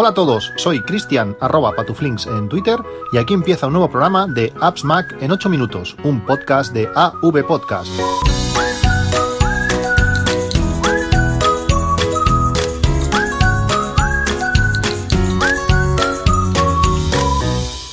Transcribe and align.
Hola 0.00 0.10
a 0.10 0.14
todos, 0.14 0.52
soy 0.54 0.80
Cristian 0.80 1.36
arroba 1.40 1.72
patuflinks 1.72 2.28
en 2.28 2.48
Twitter 2.48 2.78
y 3.12 3.18
aquí 3.18 3.34
empieza 3.34 3.66
un 3.66 3.72
nuevo 3.72 3.90
programa 3.90 4.28
de 4.28 4.52
Apps 4.60 4.84
Mac 4.84 5.16
en 5.20 5.32
8 5.32 5.48
minutos, 5.48 5.96
un 6.04 6.24
podcast 6.24 6.72
de 6.72 6.88
AV 6.94 7.44
Podcast. 7.44 7.90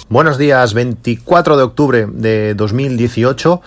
Buenos 0.08 0.38
días, 0.38 0.76
24 0.76 1.58
de 1.58 1.64
octubre 1.64 2.06
de 2.06 2.54
2018. 2.54 3.62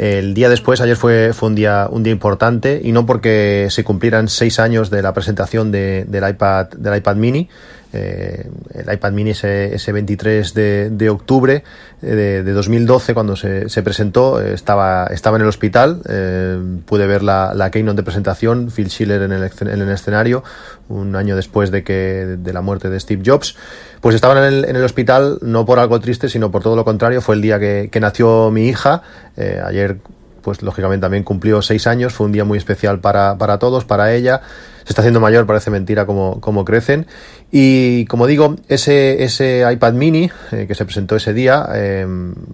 El 0.00 0.32
día 0.32 0.48
después, 0.48 0.80
ayer 0.80 0.96
fue, 0.96 1.32
fue 1.34 1.50
un, 1.50 1.54
día, 1.54 1.86
un 1.90 2.02
día 2.02 2.12
importante 2.14 2.80
y 2.82 2.90
no 2.90 3.04
porque 3.04 3.66
se 3.68 3.84
cumplieran 3.84 4.28
seis 4.28 4.58
años 4.58 4.88
de 4.88 5.02
la 5.02 5.12
presentación 5.12 5.70
de, 5.70 6.06
del, 6.08 6.26
iPad, 6.26 6.68
del 6.68 6.96
iPad 6.96 7.16
mini, 7.16 7.50
eh, 7.92 8.48
el 8.72 8.92
iPad 8.92 9.12
mini 9.12 9.30
ese, 9.30 9.74
ese 9.74 9.92
23 9.92 10.54
de, 10.54 10.90
de 10.90 11.10
octubre 11.10 11.64
eh, 12.02 12.06
de, 12.06 12.42
de, 12.44 12.52
2012 12.52 13.14
cuando 13.14 13.34
se, 13.34 13.68
se 13.68 13.82
presentó 13.82 14.40
eh, 14.40 14.54
estaba, 14.54 15.06
estaba 15.06 15.36
en 15.36 15.42
el 15.42 15.48
hospital 15.48 16.00
eh, 16.08 16.58
pude 16.84 17.06
ver 17.06 17.22
la, 17.22 17.52
la 17.54 17.70
keynote 17.70 17.96
de 17.96 18.02
presentación 18.02 18.70
Phil 18.70 18.90
Schiller 18.90 19.22
en 19.22 19.32
el, 19.32 19.50
en 19.60 19.80
el 19.80 19.90
escenario 19.90 20.44
un 20.88 21.16
año 21.16 21.34
después 21.34 21.70
de 21.70 21.82
que 21.82 22.36
de 22.38 22.52
la 22.52 22.60
muerte 22.60 22.90
de 22.90 22.98
Steve 22.98 23.22
Jobs. 23.24 23.56
Pues 24.00 24.14
estaban 24.14 24.38
en 24.38 24.44
el, 24.44 24.64
en 24.64 24.76
el 24.76 24.84
hospital 24.84 25.38
no 25.42 25.66
por 25.66 25.78
algo 25.78 26.00
triste 26.00 26.28
sino 26.28 26.50
por 26.50 26.62
todo 26.62 26.76
lo 26.76 26.84
contrario 26.84 27.20
fue 27.20 27.34
el 27.34 27.42
día 27.42 27.58
que, 27.58 27.88
que 27.90 28.00
nació 28.00 28.50
mi 28.50 28.68
hija 28.68 29.02
eh, 29.36 29.60
ayer 29.64 29.98
pues 30.40 30.62
lógicamente 30.62 31.02
también 31.02 31.24
cumplió 31.24 31.62
seis 31.62 31.86
años, 31.86 32.12
fue 32.12 32.26
un 32.26 32.32
día 32.32 32.44
muy 32.44 32.58
especial 32.58 33.00
para, 33.00 33.36
para 33.38 33.58
todos, 33.58 33.84
para 33.84 34.12
ella, 34.12 34.40
está 34.92 35.02
haciendo 35.02 35.20
mayor, 35.20 35.46
parece 35.46 35.70
mentira 35.70 36.06
como, 36.06 36.40
como 36.40 36.64
crecen. 36.64 37.06
Y 37.52 38.04
como 38.06 38.26
digo, 38.26 38.56
ese, 38.68 39.24
ese 39.24 39.64
iPad 39.70 39.94
mini 39.94 40.30
eh, 40.52 40.66
que 40.68 40.74
se 40.74 40.84
presentó 40.84 41.16
ese 41.16 41.32
día, 41.32 41.68
eh, 41.74 42.06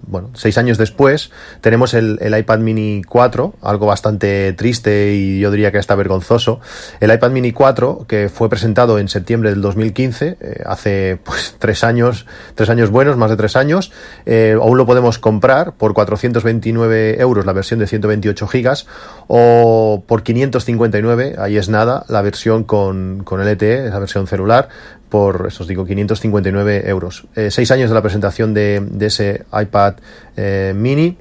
bueno, 0.07 0.31
seis 0.33 0.57
años 0.57 0.77
después, 0.77 1.31
tenemos 1.61 1.93
el, 1.93 2.17
el, 2.21 2.37
iPad 2.37 2.59
mini 2.59 3.03
4, 3.07 3.53
algo 3.61 3.85
bastante 3.85 4.53
triste 4.53 5.13
y 5.13 5.39
yo 5.39 5.51
diría 5.51 5.71
que 5.71 5.77
hasta 5.77 5.95
vergonzoso. 5.95 6.59
El 6.99 7.13
iPad 7.13 7.31
mini 7.31 7.51
4, 7.51 8.05
que 8.07 8.29
fue 8.29 8.49
presentado 8.49 8.97
en 8.97 9.07
septiembre 9.07 9.51
del 9.51 9.61
2015, 9.61 10.37
eh, 10.39 10.63
hace 10.65 11.19
pues 11.23 11.55
tres 11.59 11.83
años, 11.83 12.25
tres 12.55 12.69
años 12.69 12.89
buenos, 12.89 13.17
más 13.17 13.29
de 13.29 13.37
tres 13.37 13.55
años, 13.55 13.91
eh, 14.25 14.55
aún 14.59 14.77
lo 14.77 14.85
podemos 14.85 15.19
comprar 15.19 15.73
por 15.73 15.93
429 15.93 17.21
euros 17.21 17.45
la 17.45 17.53
versión 17.53 17.79
de 17.79 17.87
128 17.87 18.47
gigas 18.47 18.87
o 19.27 20.03
por 20.07 20.23
559, 20.23 21.35
ahí 21.37 21.57
es 21.57 21.69
nada, 21.69 22.05
la 22.07 22.21
versión 22.27 22.63
con, 22.63 23.23
con 23.23 23.39
LTE, 23.41 23.87
esa 23.87 23.99
versión 23.99 24.27
celular, 24.27 24.67
por, 25.09 25.45
eso 25.47 25.63
os 25.63 25.67
digo, 25.67 25.85
559 25.85 26.89
euros. 26.89 27.25
Eh, 27.35 27.49
seis 27.51 27.71
años 27.71 27.89
de 27.89 27.95
la 27.95 28.01
presentación 28.01 28.53
de, 28.53 28.81
de 28.83 29.05
ese 29.05 29.45
iPad 29.53 29.95
eh, 30.35 30.73
mini 30.75 31.17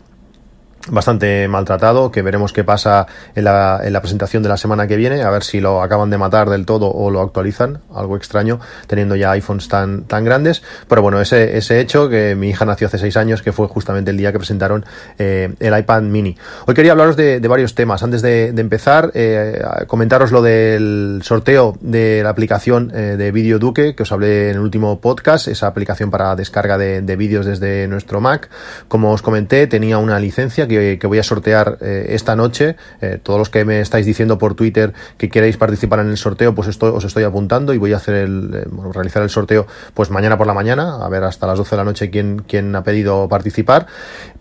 bastante 0.91 1.48
maltratado, 1.48 2.10
que 2.10 2.22
veremos 2.22 2.52
qué 2.52 2.64
pasa 2.64 3.06
en 3.34 3.44
la, 3.44 3.80
en 3.82 3.92
la, 3.92 4.00
presentación 4.00 4.42
de 4.42 4.48
la 4.48 4.56
semana 4.56 4.86
que 4.86 4.96
viene, 4.96 5.22
a 5.22 5.30
ver 5.30 5.42
si 5.42 5.60
lo 5.60 5.82
acaban 5.82 6.10
de 6.10 6.19
matar 6.19 6.48
del 6.48 6.64
todo 6.64 6.91
o 6.91 7.10
lo 7.10 7.20
actualizan, 7.20 7.80
algo 7.92 8.16
extraño, 8.16 8.60
teniendo 8.86 9.16
ya 9.16 9.32
iPhones 9.32 9.69
tan, 9.69 10.04
tan 10.04 10.24
grandes, 10.24 10.62
pero 10.88 11.02
bueno, 11.02 11.20
ese, 11.20 11.56
ese 11.56 11.80
hecho, 11.80 12.08
que 12.08 12.34
mi 12.36 12.50
hija 12.50 12.64
nació 12.64 12.86
hace 12.86 12.98
seis 12.98 13.16
años, 13.16 13.42
que 13.42 13.52
fue 13.52 13.66
justamente 13.66 14.10
el 14.10 14.16
día 14.16 14.32
que 14.32 14.38
presentaron 14.38 14.84
eh, 15.19 15.54
el 15.58 15.78
iPad 15.78 16.02
mini. 16.02 16.36
Hoy 16.66 16.74
quería 16.74 16.92
hablaros 16.92 17.16
de, 17.16 17.41
varios 17.47 17.74
temas, 17.74 18.02
antes 18.02 18.22
de, 18.22 18.52
de 18.52 18.60
empezar, 18.60 19.10
eh, 19.14 19.62
comentaros 19.86 20.32
lo 20.32 20.42
del 20.42 21.20
sorteo 21.22 21.77
de 21.80 22.22
la 22.22 22.30
aplicación 22.30 22.92
eh, 22.94 23.16
de 23.16 23.32
Video 23.32 23.58
Duque, 23.58 23.94
que 23.94 24.02
os 24.02 24.12
hablé 24.12 24.50
en 24.50 24.56
el 24.56 24.60
último 24.60 25.00
podcast, 25.00 25.48
esa 25.48 25.66
aplicación 25.66 26.10
para 26.10 26.36
descarga 26.36 26.78
de, 26.78 27.02
de 27.02 27.16
vídeos 27.16 27.47
desde 27.47 27.88
nuestro 27.88 28.20
Mac, 28.20 28.48
como 28.88 29.12
os 29.12 29.22
comenté, 29.22 29.66
tenía 29.66 29.98
una 29.98 30.19
licencia 30.20 30.66
que 30.67 31.06
voy 31.06 31.19
a 31.19 31.22
sortear 31.22 31.78
eh, 31.81 32.06
esta 32.10 32.37
noche. 32.37 32.77
Eh, 33.00 33.19
todos 33.22 33.38
los 33.38 33.50
que 33.50 33.65
me 33.65 33.81
estáis 33.81 34.06
diciendo 34.06 34.38
por 34.38 34.54
Twitter 34.54 34.93
que 35.16 35.28
queréis 35.28 35.56
participar 35.56 36.00
en 36.00 36.09
el 36.09 36.16
sorteo, 36.16 36.54
pues 36.54 36.69
os 36.69 37.04
estoy 37.04 37.25
apuntando 37.25 37.75
y 37.75 37.78
voy 37.78 37.93
a 37.93 37.97
hacer 37.97 38.15
el, 38.15 38.50
eh, 38.54 38.66
realizar 38.93 39.22
el 39.22 39.31
sorteo 39.31 39.66
pues 39.94 40.10
mañana 40.10 40.37
por 40.37 40.47
la 40.47 40.54
mañana, 40.54 41.04
a 41.04 41.09
ver 41.09 41.25
hasta 41.25 41.47
las 41.47 41.59
12 41.59 41.71
de 41.71 41.77
la 41.77 41.84
noche 41.84 42.10
quién, 42.10 42.43
quién 42.47 42.75
ha 42.77 42.82
pedido 42.82 43.28
participar. 43.28 43.87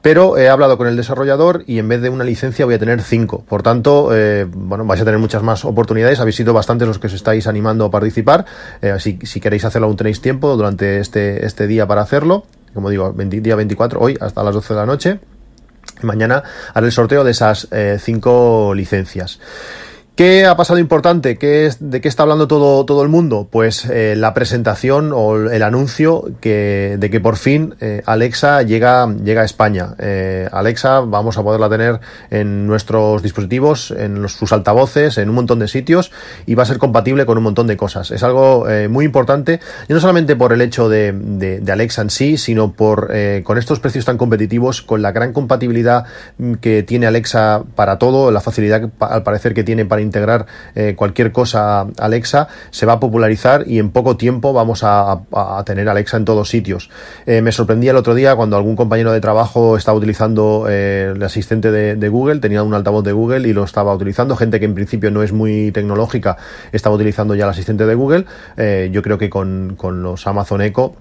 Pero 0.01 0.37
he 0.37 0.49
hablado 0.49 0.77
con 0.77 0.87
el 0.87 0.95
desarrollador 0.95 1.63
y 1.65 1.79
en 1.79 1.87
vez 1.87 2.01
de 2.01 2.09
una 2.09 2.23
licencia 2.23 2.65
voy 2.65 2.75
a 2.75 2.79
tener 2.79 3.01
cinco. 3.01 3.43
Por 3.47 3.63
tanto, 3.63 4.11
bueno, 4.53 4.85
vais 4.85 5.01
a 5.01 5.05
tener 5.05 5.19
muchas 5.19 5.41
más 5.41 5.65
oportunidades. 5.65 6.19
Habéis 6.19 6.35
sido 6.35 6.53
bastantes 6.53 6.87
los 6.87 6.99
que 6.99 7.07
os 7.07 7.13
estáis 7.13 7.47
animando 7.47 7.85
a 7.85 7.91
participar. 7.91 8.45
Si, 8.99 9.17
si 9.23 9.39
queréis 9.39 9.65
hacerlo 9.65 9.87
aún 9.87 9.97
tenéis 9.97 10.21
tiempo 10.21 10.55
durante 10.55 10.99
este, 10.99 11.43
este 11.43 11.65
día 11.65 11.87
para 11.87 12.01
hacerlo. 12.01 12.45
Como 12.75 12.89
digo, 12.89 13.13
20, 13.13 13.39
día 13.39 13.55
24, 13.55 13.99
hoy 14.01 14.17
hasta 14.19 14.43
las 14.43 14.53
12 14.53 14.73
de 14.73 14.79
la 14.79 14.85
noche. 14.85 15.19
Mañana 16.01 16.43
haré 16.73 16.87
el 16.87 16.91
sorteo 16.91 17.23
de 17.23 17.31
esas 17.31 17.67
eh, 17.71 17.97
cinco 17.99 18.73
licencias. 18.75 19.39
¿Qué 20.15 20.45
ha 20.45 20.55
pasado 20.55 20.79
importante? 20.79 21.37
¿Qué 21.37 21.65
es, 21.65 21.91
¿De 21.91 21.99
qué 21.99 22.07
está 22.07 22.23
hablando 22.23 22.47
todo, 22.47 22.85
todo 22.85 23.03
el 23.03 23.09
mundo? 23.09 23.49
Pues 23.51 23.83
eh, 23.89 24.15
la 24.15 24.33
presentación 24.33 25.11
o 25.13 25.35
el 25.35 25.61
anuncio 25.61 26.23
que, 26.39 26.95
de 26.97 27.09
que 27.09 27.19
por 27.19 27.35
fin 27.35 27.75
eh, 27.81 28.01
Alexa 28.05 28.61
llega, 28.61 29.13
llega 29.13 29.41
a 29.41 29.43
España. 29.43 29.93
Eh, 29.99 30.47
Alexa 30.53 31.01
vamos 31.01 31.37
a 31.37 31.43
poderla 31.43 31.67
tener 31.67 31.99
en 32.29 32.65
nuestros 32.65 33.23
dispositivos, 33.23 33.91
en 33.91 34.29
sus 34.29 34.53
altavoces, 34.53 35.17
en 35.17 35.27
un 35.27 35.35
montón 35.35 35.59
de 35.59 35.67
sitios 35.67 36.13
y 36.45 36.55
va 36.55 36.63
a 36.63 36.65
ser 36.65 36.77
compatible 36.77 37.25
con 37.25 37.37
un 37.37 37.43
montón 37.43 37.67
de 37.67 37.75
cosas. 37.75 38.11
Es 38.11 38.23
algo 38.23 38.65
muy 38.89 39.03
importante 39.03 39.59
y 39.89 39.91
no 39.93 39.99
solamente 39.99 40.37
por 40.37 40.53
el 40.53 40.61
hecho 40.61 40.87
de, 40.87 41.11
de, 41.11 41.59
de 41.59 41.71
Alexa 41.73 42.03
en 42.03 42.09
sí, 42.09 42.37
sino 42.37 42.71
por 42.71 43.11
con 43.43 43.57
estos 43.57 43.81
precios 43.81 44.05
tan 44.05 44.17
competitivos, 44.17 44.81
con 44.81 45.01
la 45.01 45.11
gran 45.11 45.33
compatibilidad 45.33 46.05
que 46.61 46.83
tiene 46.83 47.05
Alexa 47.05 47.63
para 47.75 47.99
todo, 47.99 48.31
la 48.31 48.39
facilidad 48.39 48.89
al 48.99 49.23
parecer 49.23 49.53
que 49.53 49.65
tiene 49.65 49.83
para 49.83 50.04
integrar 50.05 50.45
eh, 50.75 50.93
cualquier 50.95 51.31
cosa 51.31 51.87
Alexa, 51.97 52.47
se 52.71 52.85
va 52.85 52.93
a 52.93 52.99
popularizar 52.99 53.63
y 53.67 53.79
en 53.79 53.89
poco 53.89 54.17
tiempo 54.17 54.53
vamos 54.53 54.81
a, 54.83 55.21
tener 55.65 55.89
Alexa 55.89 56.17
en 56.17 56.25
todos 56.25 56.49
sitios. 56.49 56.89
Eh, 57.25 57.41
me 57.41 57.51
sorprendía 57.51 57.91
el 57.91 57.97
otro 57.97 58.15
día 58.15 58.35
cuando 58.35 58.55
algún 58.55 58.75
compañero 58.75 59.11
de 59.11 59.21
trabajo 59.21 59.77
estaba 59.77 59.97
utilizando 59.97 60.67
eh, 60.69 61.13
el 61.15 61.23
asistente 61.23 61.71
de, 61.71 61.95
de, 61.95 62.09
Google, 62.09 62.39
tenía 62.39 62.63
un 62.63 62.73
altavoz 62.73 63.03
de 63.03 63.11
Google 63.11 63.47
y 63.47 63.53
lo 63.53 63.63
estaba 63.63 63.93
utilizando. 63.93 64.35
Gente 64.35 64.59
que 64.59 64.65
en 64.65 64.75
principio 64.75 65.11
no 65.11 65.23
es 65.23 65.33
muy 65.33 65.71
tecnológica 65.71 66.37
estaba 66.71 66.95
utilizando 66.95 67.35
ya 67.35 67.45
el 67.45 67.49
asistente 67.49 67.85
de 67.85 67.95
Google. 67.95 68.25
Yo 68.91 69.01
creo 69.01 69.17
que 69.17 69.29
con, 69.29 69.75
con 69.77 70.03
los 70.03 70.27
Amazon 70.27 70.61
Echo 70.61 70.95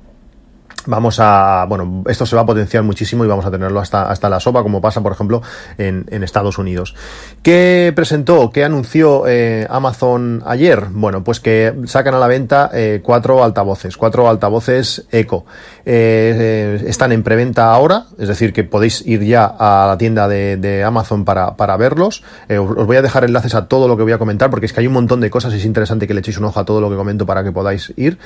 vamos 0.87 1.19
a, 1.21 1.67
bueno, 1.69 2.05
esto 2.09 2.27
se 2.27 2.37
va 2.37 2.43
a 2.43 2.47
potenciar 2.47 2.83
muchísimo 2.83 3.25
y 3.25 3.29
vamos 3.29 3.45
a 3.45 3.51
tenerlo 3.51 3.81
hasta, 3.81 4.11
hasta 4.11 4.29
la 4.29 4.41
sopa, 4.41 4.63
como 4.63 4.81
pasa, 4.81 5.03
por 5.03 5.13
ejemplo, 5.13 5.43
en, 5.79 6.05
Estados 6.25 6.57
Unidos. 6.57 6.95
¿Qué 7.43 7.93
presentó, 7.95 8.51
qué 8.51 8.65
anunció 8.65 9.27
eh, 9.27 9.67
Amazon 9.69 10.43
ayer? 10.47 10.87
Bueno, 10.91 11.23
pues 11.23 11.39
que 11.39 11.75
sacan 11.85 12.15
a 12.15 12.19
la 12.19 12.29
venta 12.29 12.71
eh, 12.73 13.01
cuatro 13.03 13.45
altavoces, 13.45 13.97
cuatro 13.99 14.29
altavoces 14.29 15.05
Echo. 15.11 15.45
Eh, 15.85 16.83
están 16.87 17.13
en 17.13 17.23
preventa 17.23 17.75
ahora, 17.75 18.07
es 18.19 18.29
decir, 18.29 18.55
que 18.55 18.65
podéis 18.65 19.07
ir 19.07 19.23
ya 19.23 19.45
a 19.45 19.87
la 19.87 19.99
tienda 19.99 20.29
de, 20.29 20.83
Amazon 20.85 21.27
para, 21.27 21.57
para 21.57 21.77
verlos. 21.77 22.23
Os, 22.49 22.87
voy 22.87 22.97
a 22.97 23.03
dejar 23.03 23.25
enlaces 23.25 23.55
a 23.55 23.67
todo 23.67 23.87
lo 23.87 23.99
que 23.99 24.03
voy 24.03 24.13
a 24.13 24.19
comentar, 24.19 24.49
porque 24.49 24.67
es 24.67 24.73
que 24.73 24.81
hay 24.81 24.87
un 24.87 24.95
montón 24.95 25.21
de 25.21 25.29
cosas 25.29 25.53
y 25.53 25.59
es 25.59 25.65
interesante 25.67 26.07
que 26.07 26.15
le 26.15 26.21
echéis 26.21 26.39
un 26.39 26.47
ojo 26.47 26.59
a 26.59 26.65
todo 26.65 26.81
lo 26.81 26.89
que 26.89 26.97
comento 26.97 27.27
para 27.27 27.45
que 27.45 27.53
podáis 27.53 27.93
ir. 27.97 28.19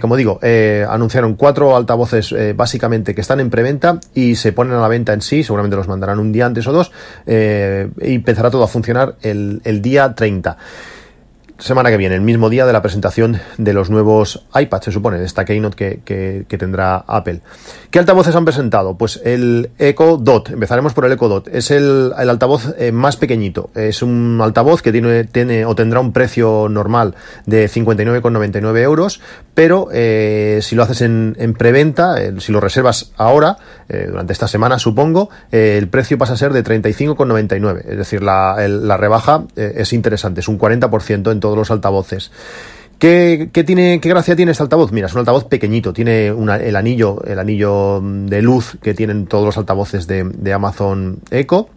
Como 0.00 0.16
digo, 0.16 0.40
anunciaron 0.88 1.34
cuatro 1.34 1.74
altavoces 1.74 1.89
altavoces 1.90 2.30
eh, 2.32 2.52
básicamente 2.52 3.14
que 3.14 3.20
están 3.20 3.40
en 3.40 3.50
preventa 3.50 3.98
y 4.14 4.36
se 4.36 4.52
ponen 4.52 4.74
a 4.74 4.80
la 4.80 4.86
venta 4.86 5.12
en 5.12 5.22
sí, 5.22 5.42
seguramente 5.42 5.76
los 5.76 5.88
mandarán 5.88 6.20
un 6.20 6.30
día 6.30 6.46
antes 6.46 6.66
o 6.68 6.72
dos, 6.72 6.92
eh, 7.26 7.88
y 8.00 8.14
empezará 8.14 8.50
todo 8.50 8.62
a 8.62 8.68
funcionar 8.68 9.16
el, 9.22 9.60
día 9.82 10.14
30 10.14 10.56
semana 11.60 11.90
que 11.90 11.96
viene, 11.96 12.14
el 12.14 12.20
mismo 12.22 12.48
día 12.48 12.66
de 12.66 12.72
la 12.72 12.82
presentación 12.82 13.38
de 13.58 13.72
los 13.72 13.90
nuevos 13.90 14.46
iPads, 14.54 14.86
se 14.86 14.92
supone, 14.92 15.18
de 15.18 15.26
esta 15.26 15.44
keynote 15.44 16.00
que, 16.04 16.58
tendrá 16.58 16.96
Apple. 17.06 17.40
¿Qué 17.90 17.98
altavoces 17.98 18.34
han 18.34 18.44
presentado? 18.44 18.96
Pues 18.96 19.20
el 19.24 19.70
Echo 19.78 20.16
Dot, 20.16 20.50
empezaremos 20.50 20.94
por 20.94 21.04
el 21.04 21.12
Echo 21.12 21.28
Dot, 21.28 21.48
es 21.48 21.70
el, 21.70 22.12
altavoz 22.16 22.74
eh, 22.78 22.92
más 22.92 23.16
pequeñito, 23.16 23.70
es 23.74 24.02
un 24.02 24.40
altavoz 24.42 24.82
que 24.82 24.92
tiene, 24.92 25.24
tiene 25.24 25.64
o 25.64 25.74
tendrá 25.74 26.00
un 26.00 26.12
precio 26.12 26.68
normal 26.70 27.14
de 27.46 27.68
59,99 27.68 28.78
euros, 28.78 29.20
pero 29.54 29.88
eh, 29.92 30.60
si 30.62 30.76
lo 30.76 30.82
haces 30.82 31.02
en, 31.02 31.36
en 31.38 31.54
preventa, 31.54 32.22
eh, 32.22 32.34
si 32.38 32.52
lo 32.52 32.60
reservas 32.60 33.12
ahora, 33.16 33.58
durante 33.88 34.32
esta 34.32 34.46
semana 34.46 34.78
supongo, 34.78 35.30
el 35.50 35.88
precio 35.88 36.16
pasa 36.16 36.34
a 36.34 36.36
ser 36.36 36.52
de 36.52 36.62
35,99, 36.62 37.82
es 37.88 37.98
decir, 37.98 38.22
la, 38.22 38.56
la 38.68 38.96
rebaja 38.96 39.46
es 39.56 39.92
interesante, 39.92 40.38
es 40.38 40.46
un 40.46 40.60
40% 40.60 41.32
en 41.32 41.40
todo 41.40 41.49
los 41.56 41.70
altavoces. 41.70 42.30
¿Qué, 42.98 43.48
qué, 43.52 43.64
tiene, 43.64 43.98
¿Qué 44.00 44.10
gracia 44.10 44.36
tiene 44.36 44.52
este 44.52 44.62
altavoz? 44.62 44.92
Mira, 44.92 45.06
es 45.06 45.14
un 45.14 45.20
altavoz 45.20 45.44
pequeñito, 45.44 45.92
tiene 45.92 46.30
una, 46.32 46.56
el 46.56 46.76
anillo, 46.76 47.22
el 47.24 47.38
anillo 47.38 48.00
de 48.02 48.42
luz 48.42 48.76
que 48.82 48.92
tienen 48.92 49.26
todos 49.26 49.46
los 49.46 49.56
altavoces 49.56 50.06
de, 50.06 50.24
de 50.24 50.52
Amazon 50.52 51.20
Echo 51.30 51.70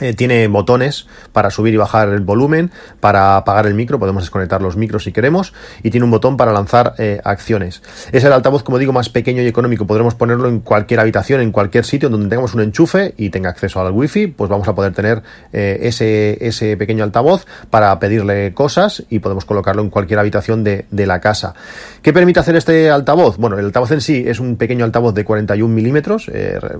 eh, 0.00 0.14
tiene 0.14 0.48
botones 0.48 1.06
para 1.32 1.50
subir 1.50 1.74
y 1.74 1.76
bajar 1.76 2.08
el 2.08 2.20
volumen, 2.20 2.70
para 3.00 3.36
apagar 3.36 3.66
el 3.66 3.74
micro, 3.74 3.98
podemos 3.98 4.22
desconectar 4.22 4.62
los 4.62 4.76
micros 4.76 5.04
si 5.04 5.12
queremos, 5.12 5.52
y 5.82 5.90
tiene 5.90 6.04
un 6.04 6.10
botón 6.10 6.36
para 6.36 6.52
lanzar 6.52 6.94
eh, 6.98 7.20
acciones. 7.24 7.82
Es 8.12 8.24
el 8.24 8.32
altavoz, 8.32 8.62
como 8.62 8.78
digo, 8.78 8.92
más 8.92 9.08
pequeño 9.08 9.42
y 9.42 9.46
económico. 9.46 9.86
Podremos 9.86 10.14
ponerlo 10.14 10.48
en 10.48 10.60
cualquier 10.60 11.00
habitación, 11.00 11.40
en 11.40 11.52
cualquier 11.52 11.84
sitio 11.84 12.08
donde 12.08 12.28
tengamos 12.28 12.54
un 12.54 12.62
enchufe 12.62 13.14
y 13.16 13.30
tenga 13.30 13.50
acceso 13.50 13.80
al 13.80 13.92
wifi, 13.92 14.28
pues 14.28 14.48
vamos 14.48 14.68
a 14.68 14.74
poder 14.74 14.92
tener 14.94 15.22
eh, 15.52 15.78
ese, 15.82 16.38
ese 16.46 16.76
pequeño 16.76 17.04
altavoz 17.04 17.46
para 17.68 17.98
pedirle 17.98 18.54
cosas 18.54 19.04
y 19.10 19.18
podemos 19.18 19.44
colocarlo 19.44 19.82
en 19.82 19.90
cualquier 19.90 20.18
habitación 20.18 20.64
de, 20.64 20.86
la 20.90 21.20
casa. 21.20 21.54
¿Qué 22.02 22.12
permite 22.12 22.40
hacer 22.40 22.56
este 22.56 22.90
altavoz? 22.90 23.38
Bueno, 23.38 23.58
el 23.58 23.64
altavoz 23.64 23.90
en 23.92 24.00
sí 24.00 24.24
es 24.26 24.38
un 24.38 24.56
pequeño 24.56 24.84
altavoz 24.84 25.14
de 25.14 25.24
41 25.24 25.74
milímetros, 25.74 26.30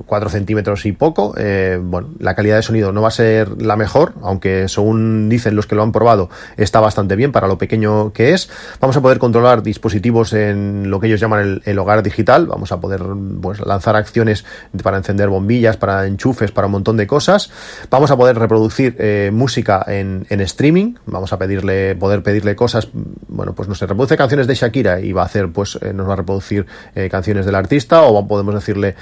4 0.07 0.31
centímetros 0.31 0.85
y 0.85 0.93
poco. 0.93 1.35
bueno, 1.81 2.11
la 2.19 2.35
calidad 2.35 2.57
de 2.57 2.63
sonido 2.63 2.93
no 2.93 3.03
va 3.03 3.10
ser 3.11 3.61
la 3.63 3.77
mejor, 3.77 4.15
aunque 4.23 4.69
según 4.69 5.29
dicen 5.29 5.57
los 5.57 5.67
que 5.67 5.75
lo 5.75 5.83
han 5.83 5.93
probado, 5.93 6.31
está 6.57 6.81
bastante 6.81 7.17
bien 7.17 7.33
para 7.33 7.49
lo 7.49 7.59
pequeño 7.59 8.13
que 8.13 8.33
es. 8.33 8.51
Vamos 8.81 8.97
a 8.97 9.01
poder 9.01 9.19
controlar 9.19 9.63
dispositivos 9.63 10.33
en 10.33 10.91
lo 10.91 11.01
que 11.01 11.07
ellos 11.07 11.21
llaman 11.21 11.63
el, 11.65 11.79
hogar 11.79 12.03
digital. 12.03 12.47
Vamos 12.47 12.73
a 12.73 12.81
poder 12.81 13.03
pues, 13.41 13.61
lanzar 13.61 13.97
acciones 13.97 14.45
para 14.83 14.99
encender 14.99 15.29
bombillas, 15.29 15.77
para 15.77 16.07
enchufes, 16.07 16.53
para 16.53 16.67
un 16.67 16.73
montón 16.73 16.97
de 16.97 17.07
cosas. 17.07 17.51
Vamos 17.91 18.11
a 18.11 18.17
poder 18.17 18.39
reproducir 18.39 18.97
eh, 18.99 19.31
música 19.33 19.85
en, 19.87 20.27
streaming. 20.29 20.95
Vamos 21.07 21.33
a 21.33 21.39
pedirle, 21.39 21.95
poder 21.97 22.23
pedirle 22.23 22.57
cosas. 22.57 22.89
Bueno, 23.29 23.55
pues 23.55 23.69
no 23.69 23.75
sé, 23.75 23.87
reproduce 23.87 24.17
canciones 24.17 24.47
de 24.47 24.55
Shakira 24.55 25.01
y 25.01 25.13
va 25.13 25.23
a 25.23 25.27
hacer, 25.27 25.51
pues 25.51 25.79
eh, 25.81 25.93
nos 25.93 26.09
va 26.09 26.15
a 26.15 26.17
reproducir 26.17 26.67
eh, 26.95 27.09
canciones 27.11 27.47
del 27.47 27.55
artista 27.55 28.03
o 28.03 28.27
podemos 28.27 28.55
decirle 28.55 28.95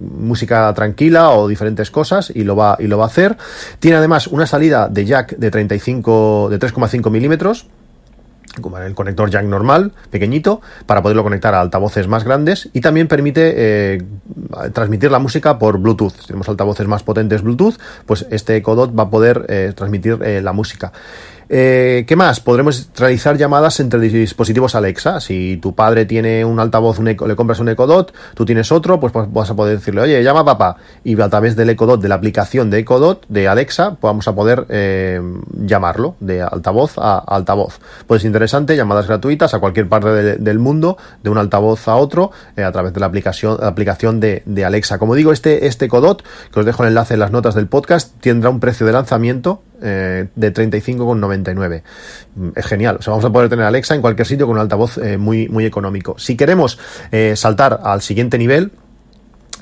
música 0.00 0.72
tranquila 0.74 1.30
o 1.30 1.48
diferentes 1.48 1.90
cosas 1.90 2.32
y 2.34 2.44
lo 2.44 2.56
va 2.56 2.76
y 2.78 2.86
lo 2.86 2.98
va 2.98 3.04
a 3.04 3.08
hacer. 3.12 3.36
Tiene 3.78 3.98
además 3.98 4.26
una 4.26 4.46
salida 4.46 4.88
de 4.88 5.04
jack 5.04 5.36
de 5.36 5.50
35, 5.50 6.48
de 6.50 6.58
3,5 6.58 7.10
milímetros 7.10 7.66
como 8.60 8.78
el 8.78 8.94
conector 8.94 9.30
jack 9.30 9.44
normal, 9.46 9.92
pequeñito, 10.10 10.60
para 10.86 11.02
poderlo 11.02 11.22
conectar 11.22 11.54
a 11.54 11.60
altavoces 11.60 12.06
más 12.06 12.24
grandes 12.24 12.68
y 12.72 12.80
también 12.80 13.08
permite 13.08 13.54
eh, 13.56 14.02
transmitir 14.74 15.10
la 15.10 15.18
música 15.18 15.58
por 15.58 15.78
Bluetooth. 15.78 16.12
Si 16.12 16.26
tenemos 16.26 16.48
altavoces 16.48 16.86
más 16.86 17.02
potentes 17.02 17.42
Bluetooth, 17.42 17.76
pues 18.04 18.26
este 18.30 18.56
Echo 18.56 18.74
Dot 18.74 18.98
va 18.98 19.04
a 19.04 19.10
poder 19.10 19.46
eh, 19.48 19.72
transmitir 19.74 20.18
eh, 20.22 20.42
la 20.42 20.52
música. 20.52 20.92
Eh, 21.48 22.04
¿Qué 22.06 22.16
más? 22.16 22.40
Podremos 22.40 22.90
realizar 22.96 23.36
llamadas 23.36 23.80
entre 23.80 24.00
dispositivos 24.00 24.74
Alexa. 24.74 25.20
Si 25.20 25.58
tu 25.60 25.74
padre 25.74 26.06
tiene 26.06 26.44
un 26.44 26.58
altavoz, 26.60 26.98
un 26.98 27.04
le 27.04 27.36
compras 27.36 27.60
un 27.60 27.68
Echo 27.68 27.86
Dot, 27.86 28.12
tú 28.34 28.44
tienes 28.44 28.72
otro, 28.72 29.00
pues, 29.00 29.12
vas 29.12 29.50
a 29.50 29.56
poder 29.56 29.78
decirle, 29.78 30.02
oye, 30.02 30.22
llama 30.22 30.40
a 30.40 30.44
papá. 30.44 30.76
Y 31.04 31.20
a 31.20 31.28
través 31.28 31.56
del 31.56 31.70
Echo 31.70 31.86
Dot, 31.86 32.00
de 32.00 32.08
la 32.08 32.16
aplicación 32.16 32.70
de 32.70 32.78
Echo 32.78 32.98
Dot, 32.98 33.26
de 33.28 33.48
Alexa, 33.48 33.96
vamos 34.00 34.28
a 34.28 34.34
poder 34.34 34.66
eh, 34.68 35.20
llamarlo 35.64 36.16
de 36.20 36.42
altavoz 36.42 36.98
a 36.98 37.18
altavoz. 37.18 37.80
Pues 38.06 38.24
interesante, 38.24 38.76
llamadas 38.76 39.06
gratuitas 39.06 39.54
a 39.54 39.58
cualquier 39.58 39.88
parte 39.88 40.38
del 40.38 40.58
mundo, 40.58 40.96
de 41.22 41.30
un 41.30 41.38
altavoz 41.38 41.88
a 41.88 41.96
otro, 41.96 42.30
eh, 42.56 42.64
a 42.64 42.72
través 42.72 42.92
de 42.92 43.00
la 43.00 43.06
aplicación, 43.06 43.58
la 43.60 43.68
aplicación 43.68 44.20
de, 44.20 44.42
de, 44.46 44.64
Alexa. 44.64 44.98
Como 44.98 45.14
digo, 45.14 45.32
este, 45.32 45.66
este 45.66 45.86
Echo 45.86 46.00
Dot, 46.00 46.22
que 46.52 46.60
os 46.60 46.66
dejo 46.66 46.82
el 46.82 46.90
enlace 46.90 47.14
en 47.14 47.20
las 47.20 47.30
notas 47.30 47.54
del 47.54 47.66
podcast, 47.66 48.12
tendrá 48.20 48.50
un 48.50 48.60
precio 48.60 48.86
de 48.86 48.92
lanzamiento 48.92 49.62
eh, 49.82 50.28
de 50.34 50.52
35,99. 50.52 51.82
Mm, 52.34 52.48
es 52.54 52.66
genial. 52.66 52.96
O 52.98 53.02
sea, 53.02 53.12
vamos 53.12 53.24
a 53.24 53.30
poder 53.30 53.48
tener 53.48 53.64
Alexa 53.64 53.94
en 53.94 54.00
cualquier 54.00 54.26
sitio 54.26 54.46
con 54.46 54.56
un 54.56 54.62
altavoz 54.62 54.98
eh, 54.98 55.18
muy, 55.18 55.48
muy 55.48 55.66
económico. 55.66 56.18
Si 56.18 56.36
queremos 56.36 56.78
eh, 57.10 57.34
saltar 57.36 57.80
al 57.82 58.02
siguiente 58.02 58.38
nivel, 58.38 58.72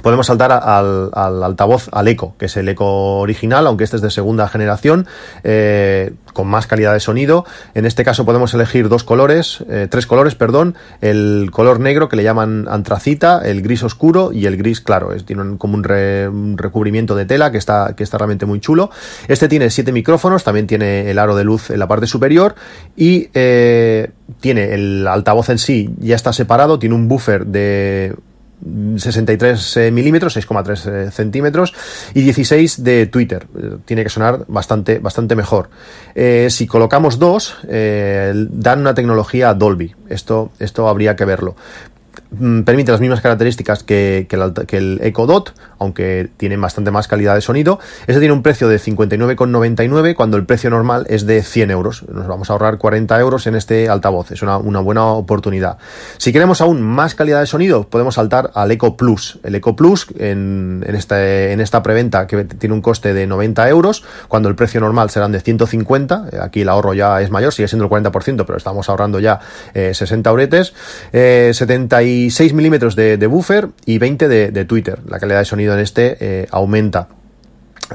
podemos 0.00 0.26
saltar 0.26 0.52
al, 0.52 1.10
altavoz, 1.14 1.88
al 1.92 2.08
eco, 2.08 2.34
que 2.38 2.46
es 2.46 2.56
el 2.56 2.68
eco 2.68 3.18
original, 3.18 3.66
aunque 3.66 3.84
este 3.84 3.96
es 3.96 4.02
de 4.02 4.10
segunda 4.10 4.48
generación, 4.48 5.06
eh, 5.44 6.12
con 6.32 6.46
más 6.46 6.66
calidad 6.66 6.92
de 6.92 7.00
sonido. 7.00 7.44
En 7.74 7.86
este 7.86 8.04
caso 8.04 8.24
podemos 8.24 8.54
elegir 8.54 8.88
dos 8.88 9.04
colores, 9.04 9.64
eh, 9.68 9.88
tres 9.90 10.06
colores, 10.06 10.34
perdón, 10.34 10.74
el 11.00 11.50
color 11.52 11.80
negro 11.80 12.08
que 12.08 12.16
le 12.16 12.22
llaman 12.22 12.66
antracita, 12.68 13.40
el 13.44 13.62
gris 13.62 13.82
oscuro 13.82 14.32
y 14.32 14.46
el 14.46 14.56
gris 14.56 14.80
claro. 14.80 15.12
Es, 15.12 15.24
tiene 15.24 15.58
como 15.58 15.74
un, 15.74 16.56
recubrimiento 16.56 17.14
de 17.14 17.26
tela 17.26 17.50
que 17.50 17.58
está, 17.58 17.94
que 17.96 18.02
está 18.04 18.18
realmente 18.18 18.46
muy 18.46 18.60
chulo. 18.60 18.90
Este 19.28 19.48
tiene 19.48 19.70
siete 19.70 19.92
micrófonos, 19.92 20.44
también 20.44 20.66
tiene 20.66 21.10
el 21.10 21.18
aro 21.18 21.36
de 21.36 21.44
luz 21.44 21.70
en 21.70 21.78
la 21.78 21.88
parte 21.88 22.06
superior 22.06 22.54
y 22.96 23.28
eh, 23.34 24.10
tiene 24.40 24.74
el 24.74 25.06
altavoz 25.06 25.48
en 25.50 25.58
sí, 25.58 25.90
ya 25.98 26.16
está 26.16 26.32
separado, 26.32 26.78
tiene 26.78 26.94
un 26.94 27.08
buffer 27.08 27.46
de 27.46 28.14
63 28.96 29.76
eh, 29.76 29.90
milímetros, 29.90 30.36
6,3 30.36 31.08
eh, 31.08 31.10
centímetros 31.10 31.74
y 32.14 32.22
16 32.22 32.84
de 32.84 33.06
Twitter. 33.06 33.46
Eh, 33.56 33.76
tiene 33.84 34.02
que 34.02 34.10
sonar 34.10 34.44
bastante, 34.48 34.98
bastante 34.98 35.34
mejor. 35.34 35.70
si 36.48 36.66
colocamos 36.66 37.18
dos, 37.18 37.56
dan 37.62 38.80
una 38.80 38.94
tecnología 38.94 39.54
Dolby. 39.54 39.94
Esto, 40.08 40.50
esto 40.58 40.88
habría 40.88 41.16
que 41.16 41.24
verlo. 41.24 41.56
Mm, 42.32 42.62
permite 42.62 42.92
las 42.92 43.00
mismas 43.00 43.20
características 43.20 43.82
que, 43.82 44.26
el, 44.70 45.00
Echo 45.02 45.26
Dot, 45.26 45.54
aunque 45.78 46.30
tiene 46.36 46.56
bastante 46.56 46.90
más 46.90 47.08
calidad 47.08 47.34
de 47.34 47.40
sonido. 47.40 47.80
Este 48.06 48.20
tiene 48.20 48.32
un 48.32 48.42
precio 48.42 48.68
de 48.68 48.78
59,99 48.78 50.14
cuando 50.14 50.36
el 50.36 50.46
precio 50.46 50.70
normal 50.70 51.06
es 51.08 51.26
de 51.26 51.42
100 51.42 51.70
euros. 51.70 52.04
Nos 52.08 52.28
vamos 52.28 52.48
a 52.50 52.52
ahorrar 52.52 52.78
40 52.78 53.18
euros 53.18 53.46
en 53.46 53.56
este 53.56 53.88
altavoz. 53.88 54.30
Es 54.30 54.42
una, 54.42 54.58
buena 54.58 55.06
oportunidad. 55.06 55.78
Si 56.18 56.32
queremos 56.32 56.60
aún 56.60 56.82
más 56.82 57.14
calidad 57.14 57.40
de 57.40 57.46
sonido, 57.46 57.88
podemos 57.88 58.14
saltar 58.14 58.50
al 58.54 58.70
Echo 58.70 58.96
Plus. 58.96 59.38
El 59.42 59.56
Echo 59.56 59.74
Plus 59.74 60.06
en, 60.16 60.84
este, 60.86 61.60
esta 61.60 61.82
preventa 61.82 62.26
que 62.26 62.44
tiene 62.44 62.74
un 62.74 62.80
coste 62.80 63.12
de 63.12 63.26
90 63.26 63.68
euros, 63.68 64.04
cuando 64.28 64.48
el 64.48 64.54
precio 64.54 64.80
normal 64.80 65.10
serán 65.10 65.32
de 65.32 65.40
150. 65.40 66.26
Aquí 66.42 66.62
el 66.62 66.68
ahorro 66.68 66.94
ya 66.94 67.20
es 67.20 67.30
mayor, 67.30 67.52
sigue 67.52 67.68
siendo 67.68 67.84
el 67.84 67.90
40%, 67.90 68.44
pero 68.46 68.56
estamos 68.56 68.88
ahorrando 68.88 69.18
ya 69.18 69.40
60 69.74 70.28
eh, 70.28 70.30
euretes. 70.30 70.74
Eh, 71.12 71.50
76 72.00 72.54
milímetros 72.54 72.96
de, 72.96 73.26
buffer 73.26 73.68
y 73.84 73.98
20 73.98 74.28
de, 74.28 74.64
Twitter. 74.64 75.00
La 75.08 75.18
calidad 75.18 75.40
de 75.40 75.44
sonido 75.44 75.74
en 75.74 75.80
este 75.80 76.16
eh, 76.20 76.46
aumenta. 76.50 77.08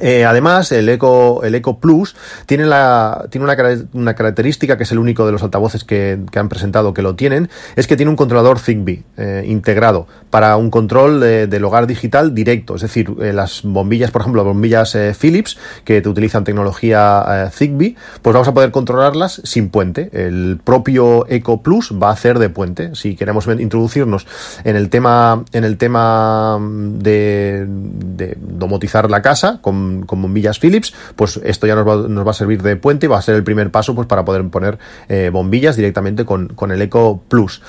Eh, 0.01 0.25
además, 0.25 0.71
el 0.71 0.89
Eco, 0.89 1.44
el 1.44 1.56
Eco 1.56 1.80
Plus 1.80 2.15
tiene, 2.45 2.65
la, 2.65 3.25
tiene 3.30 3.45
una, 3.94 4.15
característica 4.15 4.77
que 4.77 4.83
es 4.83 4.92
el 4.92 5.00
único 5.00 5.25
de 5.25 5.31
los 5.31 5.44
altavoces 5.44 5.83
que, 5.83 6.19
han 6.36 6.50
presentado 6.50 6.94
que 6.94 7.01
lo 7.01 7.15
tienen, 7.15 7.50
es 7.75 7.88
que 7.88 7.95
tiene 7.95 8.09
un 8.09 8.15
controlador 8.15 8.59
Zigbee 8.59 9.03
eh, 9.18 9.45
integrado 9.47 10.07
para 10.30 10.57
un 10.57 10.69
control 10.69 11.19
del 11.21 11.63
hogar 11.63 11.88
digital 11.88 12.36
directo. 12.36 12.75
Es 12.75 12.81
decir, 12.81 13.13
eh, 13.21 13.33
las 13.33 13.62
bombillas, 13.63 14.12
por 14.12 14.21
ejemplo, 14.21 14.44
bombillas 14.44 14.97
Philips 15.19 15.57
que 15.83 16.01
te 16.01 16.09
utilizan 16.09 16.44
tecnología 16.44 17.50
Zigbee, 17.51 17.95
pues 18.21 18.33
vamos 18.33 18.48
a 18.48 18.53
poder 18.53 18.71
controlarlas 18.71 19.41
sin 19.44 19.69
puente. 19.69 20.09
El 20.13 20.59
propio 20.63 21.25
Eco 21.30 21.62
Plus 21.62 21.94
va 21.94 22.09
a 22.09 22.13
hacer 22.13 22.39
de 22.39 22.50
puente. 22.50 22.95
Si 22.95 23.15
queremos 23.15 23.48
introducirnos 23.48 24.27
en 24.63 24.75
el 24.75 24.89
tema, 24.89 25.43
en 25.53 25.63
el 25.63 25.77
tema 25.77 26.60
de, 26.60 27.65
de 27.67 28.38
domotizar 28.39 29.10
la 29.10 29.22
casa 29.22 29.60
con 29.62 29.85
con, 30.06 30.22
bombillas 30.22 30.60
Philips, 30.60 30.94
pues 31.15 31.39
esto 31.44 31.68
ya 31.68 31.75
nos 31.75 31.88
va, 31.88 32.08
nos 32.08 32.25
va, 32.25 32.32
a 32.32 32.34
servir 32.34 32.62
de 32.62 32.75
puente 32.75 33.06
y 33.06 33.10
va 33.10 33.18
a 33.18 33.22
ser 33.22 33.36
el 33.36 33.44
primer 33.44 33.72
paso 33.72 33.96
pues 33.96 34.08
para 34.08 34.25
poder 34.25 34.48
poner 34.50 34.77
eh, 35.10 35.30
bombillas 35.32 35.75
directamente 35.75 36.25
con, 36.25 36.48
con 36.50 36.72
el 36.72 36.82
Eco 36.82 37.22
Plus. 37.27 37.62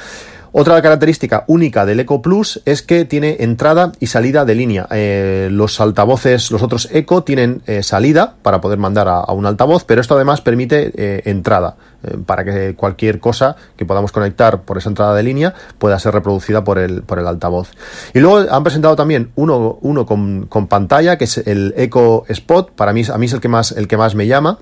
Otra 0.52 0.80
característica 0.80 1.44
única 1.48 1.84
del 1.84 2.00
Eco 2.00 2.22
Plus 2.22 2.62
es 2.64 2.82
que 2.82 3.04
tiene 3.04 3.36
entrada 3.40 3.92
y 4.00 4.06
salida 4.06 4.44
de 4.44 4.54
línea. 4.54 4.86
Eh, 4.90 5.48
los 5.50 5.80
altavoces, 5.80 6.50
los 6.50 6.62
otros 6.62 6.88
Eco 6.92 7.24
tienen 7.24 7.62
eh, 7.66 7.82
salida 7.82 8.34
para 8.42 8.60
poder 8.60 8.78
mandar 8.78 9.08
a, 9.08 9.32
un 9.32 9.46
altavoz, 9.46 9.84
pero 9.84 10.00
esto 10.00 10.14
además 10.14 10.40
permite 10.40 10.92
eh, 10.96 11.22
entrada 11.24 11.76
para 12.24 12.44
que 12.44 12.76
cualquier 12.76 13.18
cosa 13.18 13.56
que 13.76 13.84
podamos 13.84 14.12
conectar 14.12 14.62
por 14.62 14.78
esa 14.78 14.88
entrada 14.88 15.14
de 15.14 15.24
línea 15.24 15.54
pueda 15.78 15.98
ser 15.98 16.14
reproducida 16.14 16.62
por 16.62 16.78
el, 16.78 17.02
por 17.02 17.18
el 17.18 17.26
altavoz. 17.26 17.72
Y 18.14 18.20
luego 18.20 18.46
han 18.48 18.62
presentado 18.62 18.94
también 18.94 19.32
uno, 19.34 19.78
uno 19.80 20.06
con, 20.06 20.46
con 20.46 20.68
pantalla, 20.68 21.18
que 21.18 21.24
es 21.24 21.38
el 21.38 21.74
Eco 21.76 22.24
Spot. 22.28 22.70
Para 22.72 22.92
mí, 22.92 23.02
a 23.12 23.18
mí 23.18 23.26
es 23.26 23.32
el 23.32 23.40
que 23.40 23.48
más, 23.48 23.72
el 23.72 23.88
que 23.88 23.96
más 23.96 24.14
me 24.14 24.28
llama 24.28 24.58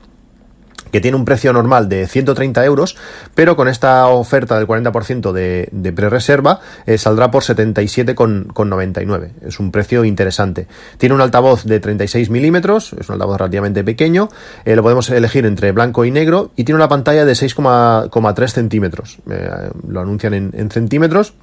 que 0.95 1.01
tiene 1.01 1.17
un 1.17 1.25
precio 1.25 1.53
normal 1.53 1.89
de 1.89 2.07
130 2.07 2.65
euros, 2.65 2.97
pero 3.35 3.57
con 3.57 3.67
esta 3.67 4.07
oferta 4.07 4.57
del 4.57 4.69
40% 4.69 5.33
de, 5.33 5.69
de 5.73 5.93
pre-reserva 5.93 6.61
eh, 6.87 6.99
saldrá 6.99 7.33
por 7.33 7.43
77,99. 7.43 9.31
Es 9.45 9.59
un 9.59 9.73
precio 9.73 10.05
interesante. 10.05 10.69
Tiene 10.97 11.17
un 11.17 11.21
altavoz 11.21 11.65
de 11.65 11.81
36 11.81 12.31
milímetros, 12.31 12.93
es 12.93 13.09
un 13.09 13.15
altavoz 13.15 13.39
relativamente 13.39 13.83
pequeño, 13.83 14.29
eh, 14.65 14.77
lo 14.77 14.85
podemos 14.85 15.11
elegir 15.11 15.47
entre 15.47 15.73
blanco 15.73 16.05
y 16.05 16.13
negro 16.13 16.53
y 16.55 16.63
tiene 16.63 16.77
una 16.77 16.89
pantalla 16.89 17.25
de 17.25 17.33
6,3 17.33 18.47
centímetros. 18.53 19.19
Eh, 19.29 19.51
lo 19.89 20.01
anuncian 20.01 20.33
en 20.33 20.71
centímetros 20.71 21.35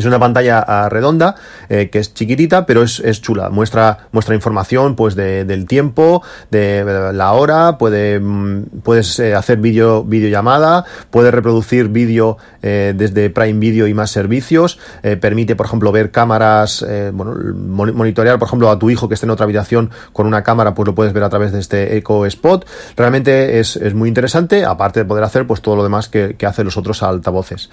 Es 0.00 0.06
una 0.06 0.18
pantalla 0.18 0.60
ah, 0.66 0.88
redonda 0.88 1.34
eh, 1.68 1.90
que 1.90 1.98
es 1.98 2.14
chiquitita, 2.14 2.64
pero 2.64 2.82
es, 2.82 3.00
es, 3.00 3.20
chula. 3.20 3.50
Muestra, 3.50 4.08
muestra 4.12 4.34
información 4.34 4.96
pues 4.96 5.14
de, 5.14 5.44
del 5.44 5.66
tiempo, 5.66 6.22
de 6.50 7.12
la 7.12 7.32
hora, 7.32 7.76
puede, 7.76 8.18
mm, 8.18 8.80
puedes 8.82 9.18
eh, 9.18 9.34
hacer 9.34 9.58
vídeo 9.58 10.02
videollamada, 10.02 10.86
puedes 11.10 11.34
reproducir 11.34 11.88
vídeo 11.88 12.38
eh, 12.62 12.94
desde 12.96 13.28
Prime 13.28 13.60
Video 13.60 13.86
y 13.86 13.92
más 13.92 14.10
servicios, 14.10 14.78
permite, 15.20 15.54
por 15.54 15.66
ejemplo, 15.66 15.92
ver 15.92 16.10
cámaras, 16.10 16.84
bueno, 17.12 17.34
monitorear, 17.54 18.38
por 18.38 18.48
ejemplo, 18.48 18.70
a 18.70 18.78
tu 18.78 18.90
hijo 18.90 19.08
que 19.08 19.14
esté 19.14 19.26
en 19.26 19.30
otra 19.30 19.44
habitación 19.44 19.90
con 20.12 20.26
una 20.26 20.42
cámara, 20.42 20.74
pues 20.74 20.86
lo 20.86 20.94
puedes 20.94 21.12
ver 21.12 21.24
a 21.24 21.28
través 21.28 21.52
de 21.52 21.60
este 21.60 21.96
Echo 21.96 22.24
Spot. 22.24 22.66
Realmente 22.96 23.60
es, 23.60 23.76
es 23.76 23.94
muy 23.94 24.08
interesante, 24.08 24.64
aparte 24.64 25.00
de 25.00 25.04
poder 25.04 25.24
hacer 25.24 25.46
pues 25.46 25.60
todo 25.60 25.76
lo 25.76 25.82
demás 25.82 26.08
que, 26.08 26.36
que 26.36 26.46
hacen 26.46 26.64
los 26.64 26.76
otros 26.76 27.02
altavoces. 27.02 27.70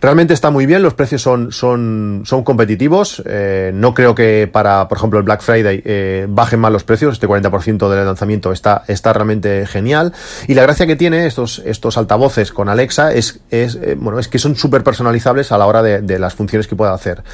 Realmente 0.00 0.32
está 0.32 0.50
muy 0.50 0.64
bien, 0.64 0.82
los 0.82 0.94
precios 0.94 1.22
son, 1.22 1.50
son, 1.50 2.22
son 2.24 2.44
competitivos. 2.44 3.20
Eh, 3.26 3.72
no 3.74 3.94
creo 3.94 4.14
que 4.14 4.48
para, 4.50 4.86
por 4.86 4.96
ejemplo, 4.96 5.18
el 5.18 5.24
Black 5.24 5.42
Friday 5.42 5.82
eh, 5.84 6.26
bajen 6.28 6.60
más 6.60 6.70
los 6.70 6.84
precios. 6.84 7.14
Este 7.14 7.26
40% 7.26 7.88
del 7.88 8.04
lanzamiento 8.04 8.52
está, 8.52 8.84
está 8.86 9.12
realmente 9.12 9.66
genial. 9.66 10.12
Y 10.46 10.54
la 10.54 10.62
gracia 10.62 10.86
que 10.86 10.94
tiene 10.94 11.26
estos, 11.26 11.60
estos 11.64 11.98
altavoces 11.98 12.52
con 12.52 12.68
Alexa 12.68 13.12
es, 13.12 13.40
es, 13.50 13.74
eh, 13.74 13.96
bueno, 13.98 14.20
es 14.20 14.28
que 14.28 14.38
son 14.38 14.54
súper 14.54 14.84
personalizables 14.84 15.50
a 15.50 15.58
la 15.58 15.66
hora 15.66 15.82
de, 15.82 16.00
de, 16.00 16.18
las 16.20 16.34
funciones 16.34 16.68
que 16.68 16.76
pueda 16.76 16.94
hacer. 16.94 17.24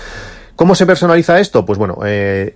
¿Cómo 0.56 0.74
se 0.74 0.86
personaliza 0.86 1.40
esto? 1.40 1.66
Pues 1.66 1.78
bueno, 1.78 1.98
eh, 2.06 2.54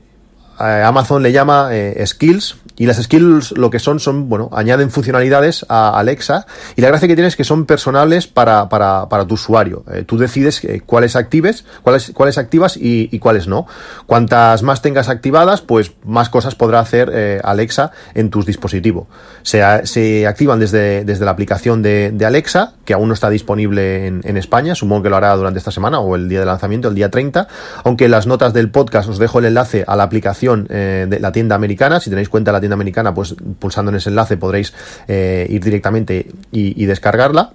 Amazon 0.58 1.22
le 1.22 1.32
llama 1.32 1.68
eh, 1.72 2.04
skills 2.06 2.56
y 2.76 2.86
las 2.86 3.02
skills 3.02 3.52
lo 3.52 3.70
que 3.70 3.78
son 3.78 4.00
son, 4.00 4.28
bueno, 4.28 4.50
añaden 4.52 4.90
funcionalidades 4.90 5.66
a 5.68 5.98
Alexa 5.98 6.46
y 6.76 6.82
la 6.82 6.88
gracia 6.88 7.08
que 7.08 7.14
tiene 7.14 7.28
es 7.28 7.36
que 7.36 7.44
son 7.44 7.66
personales 7.66 8.26
para, 8.26 8.68
para, 8.68 9.08
para 9.08 9.26
tu 9.26 9.34
usuario. 9.34 9.84
Eh, 9.92 10.04
tú 10.06 10.18
decides 10.18 10.64
eh, 10.64 10.82
cuáles 10.84 11.16
actives, 11.16 11.64
cuáles, 11.82 12.12
cuáles 12.14 12.38
activas 12.38 12.76
y, 12.76 13.08
y, 13.10 13.18
cuáles 13.18 13.48
no. 13.48 13.66
Cuantas 14.06 14.62
más 14.62 14.82
tengas 14.82 15.08
activadas, 15.08 15.60
pues 15.60 15.92
más 16.04 16.28
cosas 16.28 16.54
podrá 16.54 16.80
hacer 16.80 17.40
Alexa 17.42 17.92
en 18.14 18.30
tus 18.30 18.46
dispositivos. 18.46 19.06
Se, 19.42 19.62
se 19.86 20.26
activan 20.26 20.60
desde, 20.60 21.04
desde 21.04 21.24
la 21.24 21.30
aplicación 21.32 21.82
de, 21.82 22.10
de, 22.12 22.26
Alexa, 22.26 22.74
que 22.84 22.94
aún 22.94 23.08
no 23.08 23.14
está 23.14 23.30
disponible 23.30 24.06
en, 24.06 24.20
en, 24.24 24.36
España, 24.36 24.74
supongo 24.74 25.02
que 25.02 25.10
lo 25.10 25.16
hará 25.16 25.34
durante 25.36 25.58
esta 25.58 25.70
semana 25.70 26.00
o 26.00 26.16
el 26.16 26.28
día 26.28 26.40
de 26.40 26.46
lanzamiento, 26.46 26.88
el 26.88 26.94
día 26.94 27.10
30, 27.10 27.48
aunque 27.84 28.06
en 28.06 28.10
las 28.10 28.26
notas 28.26 28.52
del 28.52 28.70
podcast 28.70 29.08
os 29.08 29.18
dejo 29.18 29.38
el 29.38 29.46
enlace 29.46 29.84
a 29.86 29.96
la 29.96 30.04
aplicación 30.04 30.47
eh, 30.68 31.06
de 31.08 31.20
la 31.20 31.32
tienda 31.32 31.54
americana. 31.54 32.00
Si 32.00 32.10
tenéis 32.10 32.28
cuenta 32.28 32.50
de 32.50 32.54
la 32.54 32.60
tienda 32.60 32.74
americana, 32.74 33.14
pues 33.14 33.34
pulsando 33.58 33.90
en 33.90 33.96
ese 33.96 34.10
enlace 34.10 34.36
podréis 34.36 34.72
eh, 35.06 35.46
ir 35.48 35.62
directamente 35.62 36.26
y, 36.50 36.86
descargarla. 36.86 37.52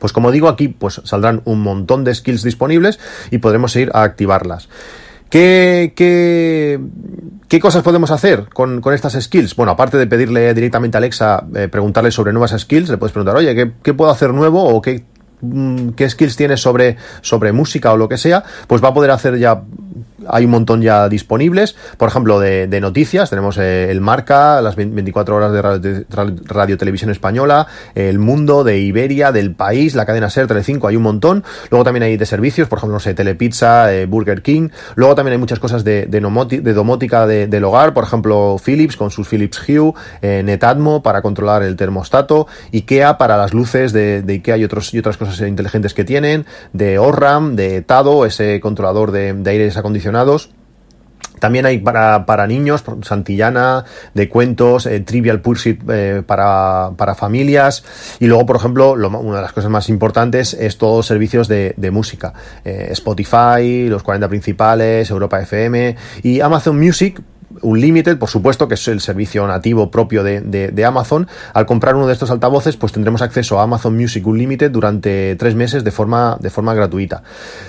Pues 0.00 0.12
como 0.12 0.30
digo, 0.30 0.48
aquí 0.48 0.68
pues 0.68 1.00
saldrán 1.04 1.42
un 1.44 1.60
montón 1.60 2.04
de 2.04 2.14
skills 2.14 2.42
disponibles 2.42 2.98
y 3.30 3.38
podremos 3.38 3.74
ir 3.76 3.90
a 3.94 4.02
activarlas. 4.02 4.68
¿Qué, 5.32 5.94
qué, 5.96 6.78
qué 7.48 7.60
cosas 7.60 7.82
podemos 7.82 8.10
hacer 8.10 8.48
con, 8.52 8.82
con, 8.82 8.92
estas 8.92 9.14
skills? 9.14 9.56
Bueno, 9.56 9.72
aparte 9.72 9.96
de 9.96 10.06
pedirle 10.06 10.52
directamente 10.52 10.96
a 10.96 11.00
Alexa, 11.00 11.44
eh, 11.54 11.68
preguntarle 11.68 12.10
sobre 12.10 12.32
nuevas 12.34 12.54
skills, 12.58 12.90
le 12.90 12.98
puedes 12.98 13.12
preguntar, 13.12 13.36
oye, 13.36 13.54
¿qué, 13.54 13.72
qué 13.82 13.94
puedo 13.94 14.10
hacer 14.10 14.34
nuevo 14.34 14.62
o 14.62 14.82
qué, 14.82 15.04
mm, 15.40 15.90
qué 15.90 16.10
skills 16.10 16.36
tienes 16.36 16.60
sobre, 16.60 16.98
sobre 17.22 17.52
música 17.52 17.94
o 17.94 17.96
lo 17.96 18.10
que 18.10 18.18
sea? 18.18 18.44
Pues 18.66 18.84
va 18.84 18.88
a 18.88 18.94
poder 18.94 19.10
hacer 19.10 19.38
ya 19.38 19.62
hay 20.28 20.44
un 20.44 20.50
montón 20.50 20.82
ya 20.82 21.08
disponibles, 21.08 21.76
por 21.96 22.08
ejemplo, 22.08 22.40
de, 22.40 22.80
noticias, 22.80 23.30
tenemos 23.30 23.58
eh, 23.58 23.90
el 23.90 24.00
Marca, 24.00 24.60
las 24.60 24.76
24 24.76 25.36
horas 25.36 25.52
de 25.52 25.62
radio, 25.62 26.36
radio, 26.44 26.78
Televisión 26.78 27.10
Española, 27.10 27.66
el 27.94 28.18
Mundo, 28.18 28.64
de 28.64 28.78
Iberia, 28.78 29.30
del 29.32 29.54
País, 29.54 29.94
la 29.94 30.06
cadena 30.06 30.30
SER, 30.30 30.46
Telecinco, 30.46 30.88
hay 30.88 30.96
un 30.96 31.02
montón, 31.02 31.44
luego 31.70 31.84
también 31.84 32.02
hay 32.02 32.16
de 32.16 32.26
servicios, 32.26 32.68
por 32.68 32.78
ejemplo, 32.78 32.94
no 32.94 33.00
sé, 33.00 33.14
Telepizza, 33.14 33.92
eh, 33.94 34.06
Burger 34.06 34.42
King, 34.42 34.70
luego 34.96 35.14
también 35.14 35.32
hay 35.32 35.38
muchas 35.38 35.58
cosas 35.58 35.84
de, 35.84 36.06
de, 36.06 36.20
de 36.20 36.72
domótica 36.72 37.26
de, 37.26 37.46
del 37.46 37.64
hogar, 37.64 37.94
por 37.94 38.04
ejemplo, 38.04 38.56
Philips 38.62 38.96
con 38.96 39.10
sus 39.10 39.28
Philips 39.28 39.60
Hue, 39.68 39.92
eh, 40.22 40.42
Netatmo 40.44 41.02
para 41.02 41.22
controlar 41.22 41.62
el 41.62 41.76
termostato, 41.76 42.46
IKEA 42.72 43.18
para 43.18 43.36
las 43.36 43.54
luces 43.54 43.92
de, 43.92 44.22
de 44.22 44.34
IKEA 44.34 44.56
y, 44.56 44.64
otros, 44.64 44.92
y 44.94 44.98
otras 44.98 45.16
cosas 45.16 45.40
inteligentes 45.46 45.94
que 45.94 46.04
tienen, 46.04 46.46
de 46.72 46.98
Orram, 46.98 47.54
de 47.56 47.82
Tado, 47.82 48.26
ese 48.26 48.60
controlador 48.60 49.12
de, 49.12 49.32
de 49.34 49.52
acondicionados, 49.82 50.50
también 51.42 51.66
hay 51.66 51.78
para, 51.78 52.24
para 52.24 52.46
niños, 52.46 52.84
Santillana, 53.02 53.84
de 54.14 54.28
cuentos, 54.28 54.86
eh, 54.86 55.00
Trivial 55.00 55.40
Pursuit 55.40 55.80
eh, 55.90 56.22
para, 56.24 56.92
para, 56.96 57.16
familias. 57.16 57.82
Y 58.20 58.26
luego, 58.28 58.46
por 58.46 58.54
ejemplo, 58.54 58.94
lo, 58.94 59.08
una 59.08 59.38
de 59.38 59.42
las 59.42 59.52
cosas 59.52 59.68
más 59.68 59.88
importantes 59.88 60.54
es 60.54 60.78
todos 60.78 61.04
servicios 61.04 61.48
de, 61.48 61.74
música. 61.90 62.32
Eh, 62.64 62.90
Spotify, 62.92 63.88
los 63.88 64.04
40 64.04 64.28
principales, 64.28 65.10
Europa 65.10 65.42
FM 65.42 65.96
y 66.22 66.40
Amazon 66.40 66.78
Music 66.78 67.20
Unlimited, 67.62 68.18
por 68.18 68.28
supuesto, 68.28 68.68
que 68.68 68.74
es 68.74 68.88
el 68.88 69.00
servicio 69.00 69.46
nativo 69.46 69.90
propio 69.90 70.22
de, 70.22 70.40
de, 70.40 70.84
Amazon. 70.84 71.28
Al 71.54 71.66
comprar 71.66 71.94
uno 71.94 72.06
de 72.06 72.12
estos 72.12 72.30
altavoces, 72.30 72.76
pues 72.76 72.92
tendremos 72.92 73.22
acceso 73.22 73.58
a 73.58 73.62
Amazon 73.62 73.96
Music 73.96 74.26
Unlimited 74.26 74.70
durante 74.70 75.36
tres 75.36 75.54
meses 75.54 75.84
de 75.84 75.90
forma, 75.90 76.36
de 76.40 76.50
forma 76.50 76.74
gratuita. 76.74 77.22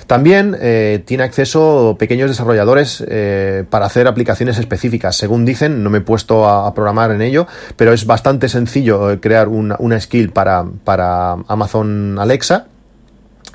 También 0.08 0.58
eh, 0.60 1.04
tiene 1.06 1.24
acceso 1.24 1.96
pequeños 2.00 2.30
desarrolladores 2.30 3.04
eh, 3.08 3.64
para 3.70 3.86
hacer 3.86 4.08
aplicaciones 4.08 4.58
específicas. 4.58 5.16
Según 5.16 5.46
dicen, 5.46 5.84
no 5.84 5.90
me 5.90 6.00
he 6.00 6.02
puesto 6.02 6.48
a, 6.48 6.68
a 6.68 6.74
programar 6.74 7.12
en 7.12 7.22
ello, 7.22 7.48
pero 7.76 7.94
es 7.94 8.06
bastante 8.06 8.50
sencillo 8.50 9.12
eh, 9.12 9.20
crear 9.20 9.48
una, 9.48 9.76
una 9.80 10.00
skill 10.00 10.32
para, 10.32 10.66
para 10.84 11.34
Amazon 11.48 12.18
Alexa 12.20 12.68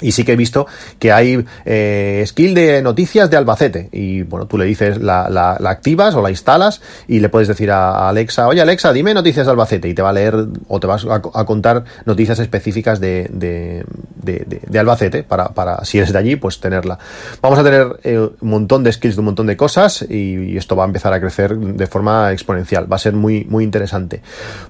y 0.01 0.13
sí 0.13 0.25
que 0.25 0.33
he 0.33 0.37
visto 0.37 0.67
que 0.99 1.13
hay 1.13 1.45
eh, 1.65 2.25
skill 2.27 2.55
de 2.55 2.83
noticias 2.83 3.31
de 3.31 3.37
Albacete. 3.37 3.89
Y 3.93 4.23
bueno, 4.23 4.47
tú 4.47 4.59
le 4.59 4.65
dices, 4.65 5.01
la, 5.01 5.29
la, 5.29 5.57
la, 5.59 5.71
activas 5.71 6.15
o 6.15 6.23
la 6.23 6.31
instalas 6.31 6.81
y 7.07 7.21
le 7.21 7.29
puedes 7.29 7.49
decir 7.49 7.71
a 7.71 8.09
Alexa, 8.09 8.49
oye 8.49 8.61
Alexa, 8.61 8.93
dime 8.93 9.15
noticias 9.15 9.47
de 9.47 9.53
Albacete. 9.53 9.89
Y 9.89 9.95
te 9.95 10.03
va 10.03 10.11
a 10.11 10.13
leer 10.13 10.35
o 10.69 10.81
te 10.81 10.87
vas 10.87 11.07
a, 11.09 11.21
contar 11.45 11.85
noticias 12.05 12.39
específicas 12.39 13.01
de, 13.01 13.29
de, 13.33 13.85
de, 14.17 14.79
Albacete 14.79 15.23
para, 15.23 15.49
para, 15.49 15.85
si 15.85 15.99
eres 15.99 16.13
de 16.13 16.19
allí, 16.19 16.37
pues 16.37 16.61
tenerla. 16.61 16.99
Vamos 17.41 17.59
a 17.59 17.65
tener 17.65 17.99
eh, 18.05 18.19
un 18.19 18.49
montón 18.49 18.85
de 18.85 18.93
skills 18.93 19.17
de 19.17 19.21
un 19.21 19.27
montón 19.27 19.47
de 19.47 19.57
cosas 19.57 20.03
y, 20.09 20.53
y, 20.53 20.57
esto 20.57 20.77
va 20.77 20.85
a 20.85 20.87
empezar 20.87 21.13
a 21.13 21.21
crecer 21.21 21.57
de 21.57 21.87
forma 21.87 22.33
exponencial. 22.33 22.91
Va 22.91 22.97
a 22.97 22.99
ser 22.99 23.15
muy, 23.15 23.45
muy 23.45 23.65
interesante. 23.65 24.23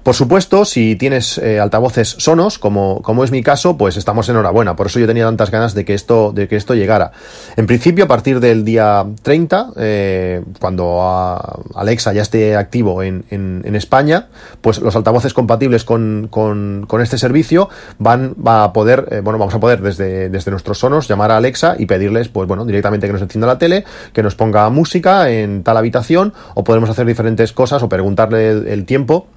Por 0.03 0.15
supuesto, 0.15 0.65
si 0.65 0.95
tienes 0.95 1.37
eh, 1.37 1.59
altavoces 1.59 2.15
sonos, 2.17 2.59
como, 2.59 3.01
como 3.01 3.23
es 3.23 3.31
mi 3.31 3.43
caso, 3.43 3.77
pues 3.77 3.97
estamos 3.97 4.27
enhorabuena. 4.29 4.75
Por 4.75 4.87
eso 4.87 4.99
yo 4.99 5.07
tenía 5.07 5.18
tantas 5.23 5.51
ganas 5.51 5.73
de 5.73 5.85
que 5.85 5.93
esto, 5.93 6.31
de 6.31 6.47
que 6.47 6.55
esto 6.55 6.75
llegara. 6.75 7.11
En 7.55 7.67
principio, 7.67 8.05
a 8.05 8.07
partir 8.07 8.39
del 8.39 8.63
día 8.65 9.05
30, 9.21 9.71
eh, 9.77 10.43
cuando 10.59 11.01
a 11.01 11.59
Alexa 11.75 12.13
ya 12.13 12.21
esté 12.21 12.55
activo 12.55 13.03
en, 13.03 13.25
en, 13.29 13.61
en 13.65 13.75
España, 13.75 14.27
pues 14.61 14.79
los 14.79 14.95
altavoces 14.95 15.33
compatibles 15.33 15.83
con, 15.83 16.27
con, 16.29 17.01
este 17.01 17.17
servicio 17.17 17.69
van 17.97 18.35
va 18.35 18.63
a 18.63 18.73
poder, 18.73 19.07
eh, 19.11 19.21
bueno, 19.21 19.39
vamos 19.39 19.53
a 19.53 19.59
poder 19.59 19.81
desde, 19.81 20.29
desde 20.29 20.51
nuestros 20.51 20.79
sonos 20.79 21.07
llamar 21.07 21.31
a 21.31 21.37
Alexa 21.37 21.75
y 21.77 21.85
pedirles, 21.85 22.27
pues 22.27 22.47
bueno, 22.47 22.65
directamente 22.65 23.07
que 23.07 23.13
nos 23.13 23.21
encienda 23.21 23.47
la 23.47 23.57
tele, 23.57 23.85
que 24.13 24.23
nos 24.23 24.35
ponga 24.35 24.69
música 24.69 25.29
en 25.29 25.63
tal 25.63 25.77
habitación, 25.77 26.33
o 26.55 26.63
podemos 26.63 26.89
hacer 26.89 27.05
diferentes 27.05 27.53
cosas 27.53 27.81
o 27.83 27.89
preguntarle 27.89 28.49
el 28.49 28.85
tiempo 28.85 29.27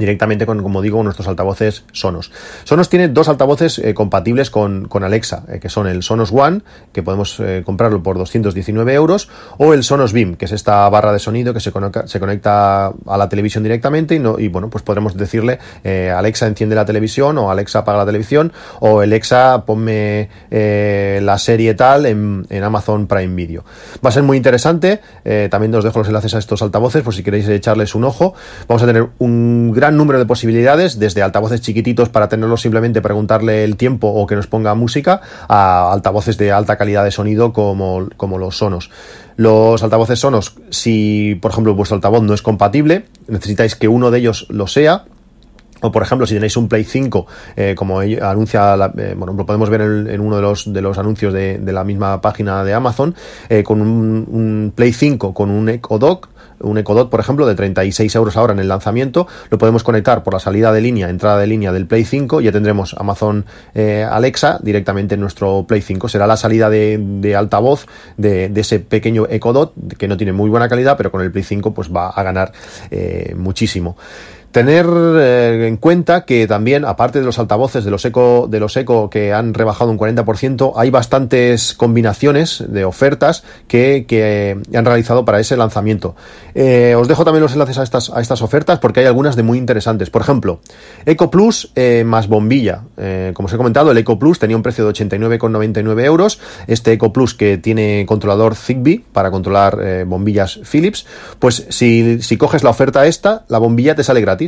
directamente 0.00 0.46
con, 0.46 0.62
como 0.62 0.80
digo, 0.82 1.02
nuestros 1.02 1.28
altavoces 1.28 1.84
Sonos. 1.92 2.32
Sonos 2.64 2.88
tiene 2.88 3.08
dos 3.08 3.28
altavoces 3.28 3.78
eh, 3.78 3.94
compatibles 3.94 4.50
con, 4.50 4.88
con 4.88 5.04
Alexa, 5.04 5.44
eh, 5.46 5.60
que 5.60 5.68
son 5.68 5.86
el 5.86 6.02
Sonos 6.02 6.32
One, 6.32 6.62
que 6.92 7.02
podemos 7.02 7.38
eh, 7.38 7.62
comprarlo 7.64 8.02
por 8.02 8.16
219 8.16 8.94
euros, 8.94 9.28
o 9.58 9.74
el 9.74 9.84
Sonos 9.84 10.14
Beam, 10.14 10.36
que 10.36 10.46
es 10.46 10.52
esta 10.52 10.88
barra 10.88 11.12
de 11.12 11.18
sonido 11.18 11.52
que 11.52 11.60
se 11.60 11.70
conecta, 11.70 12.06
se 12.08 12.18
conecta 12.18 12.86
a 12.86 13.16
la 13.18 13.28
televisión 13.28 13.62
directamente 13.62 14.14
y, 14.14 14.18
no, 14.18 14.38
y 14.38 14.48
bueno, 14.48 14.70
pues 14.70 14.82
podremos 14.82 15.16
decirle 15.16 15.58
Alexa 15.84 16.46
enciende 16.46 16.74
la 16.74 16.86
televisión 16.86 17.36
o 17.36 17.50
Alexa 17.50 17.80
apaga 17.80 17.98
la 17.98 18.06
televisión 18.06 18.52
o 18.80 19.00
Alexa 19.00 19.64
ponme 19.66 20.30
la 20.50 21.38
serie 21.38 21.74
tal 21.74 22.06
en, 22.06 22.46
en, 22.48 22.64
Amazon 22.64 23.06
Prime 23.06 23.34
Video. 23.34 23.64
Va 24.04 24.08
a 24.08 24.12
ser 24.12 24.22
muy 24.22 24.38
interesante, 24.38 25.00
también 25.50 25.74
os 25.74 25.84
dejo 25.84 25.98
los 25.98 26.08
enlaces 26.08 26.34
a 26.34 26.38
estos 26.38 26.62
altavoces 26.62 27.02
por 27.02 27.14
si 27.14 27.22
queréis 27.22 27.48
echarles 27.48 27.94
un 27.94 28.04
ojo. 28.04 28.34
Vamos 28.66 28.82
a 28.82 28.86
tener 28.86 29.08
un 29.18 29.72
gran 29.72 29.89
número 29.96 30.18
de 30.18 30.26
posibilidades, 30.26 30.98
desde 30.98 31.22
altavoces 31.22 31.60
chiquititos 31.60 32.08
para 32.08 32.28
tenerlo 32.28 32.56
simplemente 32.56 33.02
preguntarle 33.02 33.64
el 33.64 33.76
tiempo 33.76 34.08
o 34.08 34.26
que 34.26 34.36
nos 34.36 34.46
ponga 34.46 34.74
música, 34.74 35.20
a 35.48 35.92
altavoces 35.92 36.38
de 36.38 36.52
alta 36.52 36.76
calidad 36.76 37.04
de 37.04 37.10
sonido 37.10 37.52
como, 37.52 38.08
como 38.16 38.38
los 38.38 38.58
sonos. 38.58 38.90
Los 39.36 39.82
altavoces 39.82 40.18
sonos, 40.18 40.54
si 40.70 41.38
por 41.40 41.50
ejemplo 41.50 41.74
vuestro 41.74 41.94
altavoz 41.94 42.22
no 42.22 42.34
es 42.34 42.42
compatible, 42.42 43.06
necesitáis 43.26 43.74
que 43.74 43.88
uno 43.88 44.10
de 44.10 44.18
ellos 44.18 44.46
lo 44.50 44.66
sea, 44.66 45.04
o 45.80 45.90
por 45.90 46.02
ejemplo, 46.02 46.26
si 46.26 46.34
tenéis 46.34 46.56
un 46.56 46.68
Play 46.68 46.84
5, 46.84 47.26
eh, 47.56 47.74
como 47.76 48.00
anuncia, 48.00 48.74
eh, 48.98 49.14
bueno, 49.16 49.32
lo 49.32 49.46
podemos 49.46 49.70
ver 49.70 49.80
en, 49.80 50.20
uno 50.20 50.36
de 50.36 50.42
los, 50.42 50.72
de 50.72 50.82
los 50.82 50.98
anuncios 50.98 51.32
de, 51.32 51.58
la 51.72 51.84
misma 51.84 52.20
página 52.20 52.64
de 52.64 52.74
Amazon, 52.74 53.14
eh, 53.48 53.62
con 53.62 53.80
un, 53.80 54.72
Play 54.74 54.92
5 54.92 55.32
con 55.32 55.50
un 55.50 55.68
Echo 55.68 55.98
Dot, 55.98 56.28
un 56.60 56.78
Echo 56.78 56.94
Dot, 56.94 57.10
por 57.10 57.20
ejemplo, 57.20 57.46
de 57.46 57.54
36 57.54 58.14
euros 58.14 58.36
ahora 58.36 58.52
en 58.52 58.58
el 58.58 58.68
lanzamiento, 58.68 59.26
lo 59.50 59.58
podemos 59.58 59.84
conectar 59.84 60.22
por 60.22 60.34
la 60.34 60.40
salida 60.40 60.72
de 60.72 60.80
línea, 60.80 61.08
entrada 61.08 61.38
de 61.38 61.46
línea 61.46 61.72
del 61.72 61.86
Play 61.86 62.04
5, 62.04 62.40
ya 62.40 62.52
tendremos 62.52 62.94
Amazon 62.98 63.46
eh, 63.74 64.06
Alexa 64.08 64.58
directamente 64.62 65.14
en 65.14 65.20
nuestro 65.20 65.64
Play 65.66 65.82
5. 65.82 66.08
Será 66.08 66.26
la 66.26 66.36
salida 66.36 66.70
de, 66.70 67.34
altavoz 67.36 67.86
de, 68.16 68.52
ese 68.54 68.80
pequeño 68.80 69.26
Echo 69.30 69.52
Dot, 69.52 69.74
que 69.98 70.08
no 70.08 70.16
tiene 70.16 70.32
muy 70.32 70.50
buena 70.50 70.68
calidad, 70.68 70.96
pero 70.96 71.10
con 71.10 71.22
el 71.22 71.32
Play 71.32 71.44
5 71.44 71.72
pues 71.72 71.90
va 71.90 72.10
a 72.10 72.22
ganar 72.22 72.52
eh, 72.90 73.34
muchísimo. 73.36 73.96
Tener 74.52 74.84
eh, 74.88 75.68
en 75.68 75.76
cuenta 75.76 76.24
que 76.24 76.48
también, 76.48 76.84
aparte 76.84 77.20
de 77.20 77.24
los 77.24 77.38
altavoces 77.38 77.84
de 77.84 77.90
los 77.92 78.04
eco, 78.04 78.48
de 78.50 78.58
los 78.58 78.76
eco 78.76 79.08
que 79.08 79.32
han 79.32 79.54
rebajado 79.54 79.92
un 79.92 79.98
40%, 79.98 80.72
hay 80.74 80.90
bastantes 80.90 81.72
combinaciones 81.74 82.64
de 82.66 82.84
ofertas 82.84 83.44
que, 83.68 84.06
que 84.08 84.58
han 84.74 84.84
realizado 84.84 85.24
para 85.24 85.38
ese 85.38 85.56
lanzamiento. 85.56 86.16
Eh, 86.56 86.96
os 86.98 87.06
dejo 87.06 87.24
también 87.24 87.44
los 87.44 87.52
enlaces 87.52 87.78
a 87.78 87.84
estas, 87.84 88.10
a 88.10 88.20
estas 88.20 88.42
ofertas 88.42 88.80
porque 88.80 89.00
hay 89.00 89.06
algunas 89.06 89.36
de 89.36 89.44
muy 89.44 89.56
interesantes. 89.56 90.10
Por 90.10 90.22
ejemplo, 90.22 90.58
Eco 91.06 91.30
Plus 91.30 91.70
eh, 91.76 92.02
más 92.04 92.26
bombilla. 92.26 92.82
como 93.34 93.46
os 93.46 93.52
he 93.52 93.56
comentado, 93.56 93.92
el 93.92 93.98
Eco 93.98 94.18
Plus 94.18 94.40
tenía 94.40 94.56
un 94.56 94.64
precio 94.64 94.84
de 94.84 94.92
89,99 94.92 96.04
euros. 96.04 96.40
Este 96.66 96.92
Eco 96.92 97.12
Plus 97.12 97.34
que 97.34 97.56
tiene 97.58 98.04
controlador 98.04 98.56
Zigbee 98.56 99.04
para 99.12 99.30
controlar 99.30 100.04
bombillas 100.06 100.60
Philips, 100.68 101.06
pues 101.38 101.66
si, 101.68 102.20
si 102.20 102.36
coges 102.36 102.64
la 102.64 102.70
oferta 102.70 103.06
esta, 103.06 103.44
la 103.48 103.58
bombilla 103.58 103.94
te 103.94 104.02
sale 104.02 104.20
gratis 104.20 104.39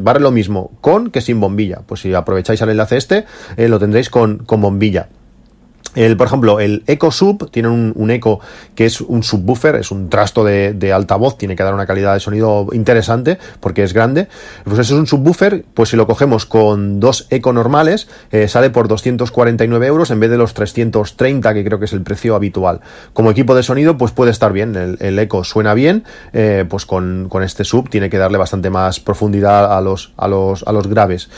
Vale 0.00 0.20
lo 0.20 0.30
mismo 0.30 0.70
con 0.80 1.10
que 1.10 1.20
sin 1.20 1.40
bombilla. 1.40 1.80
Pues 1.86 2.00
si 2.00 2.14
aprovecháis 2.14 2.60
el 2.62 2.70
enlace 2.70 2.96
este, 2.96 3.24
eh, 3.56 3.68
lo 3.68 3.78
tendréis 3.78 4.10
con, 4.10 4.38
con 4.38 4.60
bombilla. 4.60 5.08
El, 5.94 6.16
por 6.16 6.26
ejemplo, 6.26 6.58
el 6.58 6.82
Eco 6.86 7.10
Sub 7.10 7.50
tiene 7.50 7.68
un, 7.68 8.10
eco 8.10 8.40
que 8.74 8.86
es 8.86 9.00
un 9.00 9.22
subwoofer, 9.22 9.76
es 9.76 9.90
un 9.90 10.08
trasto 10.08 10.42
de, 10.42 10.72
de, 10.72 10.92
altavoz, 10.92 11.36
tiene 11.36 11.54
que 11.54 11.62
dar 11.62 11.74
una 11.74 11.86
calidad 11.86 12.14
de 12.14 12.20
sonido 12.20 12.66
interesante 12.72 13.38
porque 13.60 13.82
es 13.82 13.92
grande. 13.92 14.28
Pues 14.64 14.78
eso 14.78 14.94
es 14.94 15.00
un 15.00 15.06
subwoofer, 15.06 15.64
pues 15.74 15.90
si 15.90 15.96
lo 15.96 16.06
cogemos 16.06 16.46
con 16.46 16.98
dos 16.98 17.26
eco 17.30 17.52
normales, 17.52 18.08
eh, 18.30 18.48
sale 18.48 18.70
por 18.70 18.88
249 18.88 19.86
euros 19.86 20.10
en 20.10 20.20
vez 20.20 20.30
de 20.30 20.38
los 20.38 20.54
330 20.54 21.54
que 21.54 21.64
creo 21.64 21.78
que 21.78 21.84
es 21.84 21.92
el 21.92 22.02
precio 22.02 22.34
habitual. 22.34 22.80
Como 23.12 23.30
equipo 23.30 23.54
de 23.54 23.62
sonido, 23.62 23.98
pues 23.98 24.12
puede 24.12 24.30
estar 24.30 24.52
bien, 24.52 24.96
el, 24.98 25.18
eco 25.18 25.44
suena 25.44 25.74
bien, 25.74 26.04
eh, 26.32 26.64
pues 26.68 26.86
con, 26.86 27.28
con, 27.28 27.42
este 27.42 27.64
sub 27.64 27.90
tiene 27.90 28.08
que 28.08 28.18
darle 28.18 28.38
bastante 28.38 28.70
más 28.70 29.00
profundidad 29.00 29.76
a 29.76 29.80
los, 29.80 30.12
a 30.16 30.28
los, 30.28 30.62
a 30.66 30.72
los 30.72 30.86
graves. 30.86 31.28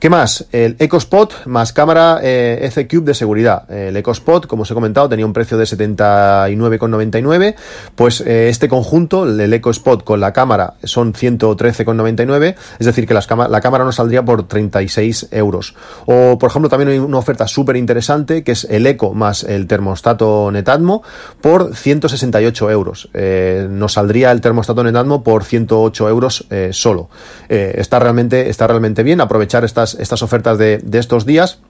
¿Qué 0.00 0.08
más? 0.08 0.46
El 0.50 0.76
EcoSpot 0.78 1.44
más 1.44 1.74
cámara 1.74 2.20
eh, 2.22 2.88
Cube 2.90 3.04
de 3.04 3.12
seguridad. 3.12 3.70
El 3.70 3.98
EcoSpot, 4.00 4.46
como 4.46 4.62
os 4.62 4.70
he 4.70 4.74
comentado, 4.74 5.08
tenía 5.08 5.24
un 5.26 5.32
precio 5.32 5.56
de 5.56 5.64
79,99. 5.64 7.54
Pues 7.94 8.20
eh, 8.20 8.48
este 8.48 8.68
conjunto, 8.68 9.24
el 9.24 9.52
EcoSpot 9.52 10.04
con 10.04 10.20
la 10.20 10.32
cámara, 10.32 10.74
son 10.84 11.12
113,99. 11.14 12.56
Es 12.78 12.86
decir, 12.86 13.06
que 13.06 13.14
la 13.14 13.60
cámara 13.60 13.84
nos 13.84 13.96
saldría 13.96 14.24
por 14.24 14.48
36 14.48 15.28
euros. 15.30 15.74
O, 16.06 16.38
por 16.38 16.50
ejemplo, 16.50 16.68
también 16.68 16.90
hay 16.90 16.98
una 16.98 17.18
oferta 17.18 17.46
súper 17.46 17.76
interesante 17.76 18.42
que 18.42 18.52
es 18.52 18.64
el 18.64 18.86
Eco 18.86 19.14
más 19.14 19.44
el 19.44 19.66
termostato 19.66 20.50
Netatmo 20.50 21.02
por 21.40 21.74
168 21.74 22.70
euros. 22.70 23.08
Eh, 23.14 23.66
nos 23.70 23.94
saldría 23.94 24.30
el 24.32 24.40
termostato 24.40 24.82
Netatmo 24.82 25.22
por 25.22 25.44
108 25.44 26.08
euros 26.08 26.46
eh, 26.50 26.70
solo. 26.72 27.08
Eh, 27.48 27.74
está, 27.76 27.98
realmente, 27.98 28.48
está 28.48 28.66
realmente 28.66 29.02
bien 29.02 29.20
aprovechar 29.20 29.64
estas 29.64 29.94
estas, 29.94 30.22
ofertas 30.22 30.58
de, 30.58 30.78
de 30.78 30.98
estos 30.98 31.26
días 31.26 31.60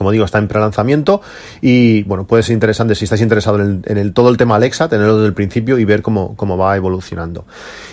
como 0.00 0.12
digo, 0.12 0.24
está 0.24 0.38
en 0.38 0.48
prelanzamiento 0.48 1.20
y 1.60 2.04
bueno, 2.04 2.26
puede 2.26 2.42
ser 2.42 2.54
interesante 2.54 2.94
si 2.94 3.04
estáis 3.04 3.20
interesados 3.20 3.60
en 3.60 4.12
todo 4.14 4.30
el 4.30 4.38
tema 4.38 4.56
Alexa, 4.56 4.88
tenerlo 4.88 5.16
desde 5.16 5.26
el 5.26 5.34
principio 5.34 5.78
y 5.78 5.84
ver 5.84 6.00
cómo, 6.00 6.34
cómo 6.36 6.56
va 6.56 6.74
evolucionando. 6.74 7.44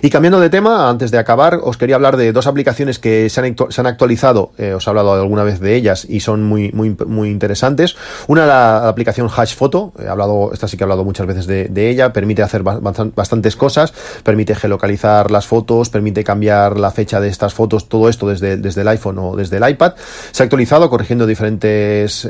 Y 0.02 0.10
cambiando 0.10 0.40
de 0.40 0.50
tema, 0.50 0.90
antes 0.90 1.12
de 1.12 1.18
acabar, 1.18 1.60
os 1.62 1.76
quería 1.76 1.96
hablar 1.96 2.16
de 2.16 2.32
dos 2.32 2.48
aplicaciones 2.48 2.98
que 2.98 3.30
se 3.30 3.42
han, 3.42 3.88
actualizado, 3.88 4.52
eh, 4.58 4.74
os 4.74 4.88
he 4.88 4.90
hablado 4.90 5.12
alguna 5.16 5.44
vez 5.44 5.60
de 5.60 5.76
ellas 5.76 6.06
y 6.08 6.22
son 6.22 6.44
muy, 6.44 6.72
muy, 6.72 6.96
muy 7.08 7.30
interesantes. 7.30 7.98
Una, 8.28 8.46
la, 8.46 8.80
la 8.84 8.88
aplicación 8.88 9.30
Hash 9.36 9.54
Photo, 9.56 9.92
he 10.00 10.08
hablado, 10.08 10.52
esta 10.54 10.70
sí 10.70 10.78
que 10.78 10.84
he 10.84 10.86
hablado 10.86 11.04
muchas 11.04 11.28
veces 11.28 11.46
de, 11.46 11.66
de 11.66 11.90
ella, 11.90 12.14
permite 12.14 12.42
hacer 12.42 12.64
bastantes 12.64 13.58
cosas, 13.58 13.94
permite 14.24 14.56
geolocalizar 14.56 15.30
las 15.30 15.46
fotos, 15.46 15.90
permite 15.90 16.24
cambiar 16.24 16.80
la 16.80 16.92
fecha 16.92 17.20
de 17.20 17.28
estas 17.28 17.54
fotos, 17.54 17.90
todo 17.90 18.08
esto 18.08 18.30
desde, 18.30 18.56
desde 18.56 18.80
el 18.80 18.88
iPhone 18.88 19.20
o 19.20 19.36
desde 19.36 19.58
el 19.58 19.70
iPad. 19.70 19.96
Se 20.32 20.42
ha 20.42 20.46
actualizado 20.46 20.90
corrigiendo 20.90 21.26
diferentes 21.26 21.77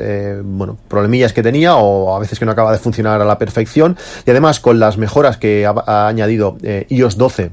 eh, 0.00 0.40
bueno, 0.44 0.78
problemillas 0.88 1.32
que 1.32 1.42
tenía 1.42 1.76
o 1.76 2.14
a 2.14 2.18
veces 2.18 2.38
que 2.38 2.44
no 2.44 2.52
acaba 2.52 2.72
de 2.72 2.78
funcionar 2.78 3.20
a 3.20 3.24
la 3.24 3.38
perfección. 3.38 3.96
Y 4.26 4.30
además 4.30 4.60
con 4.60 4.78
las 4.78 4.98
mejoras 4.98 5.36
que 5.36 5.66
ha, 5.66 6.08
añadido 6.08 6.56
eh, 6.62 6.86
iOS 6.88 7.16
12 7.16 7.50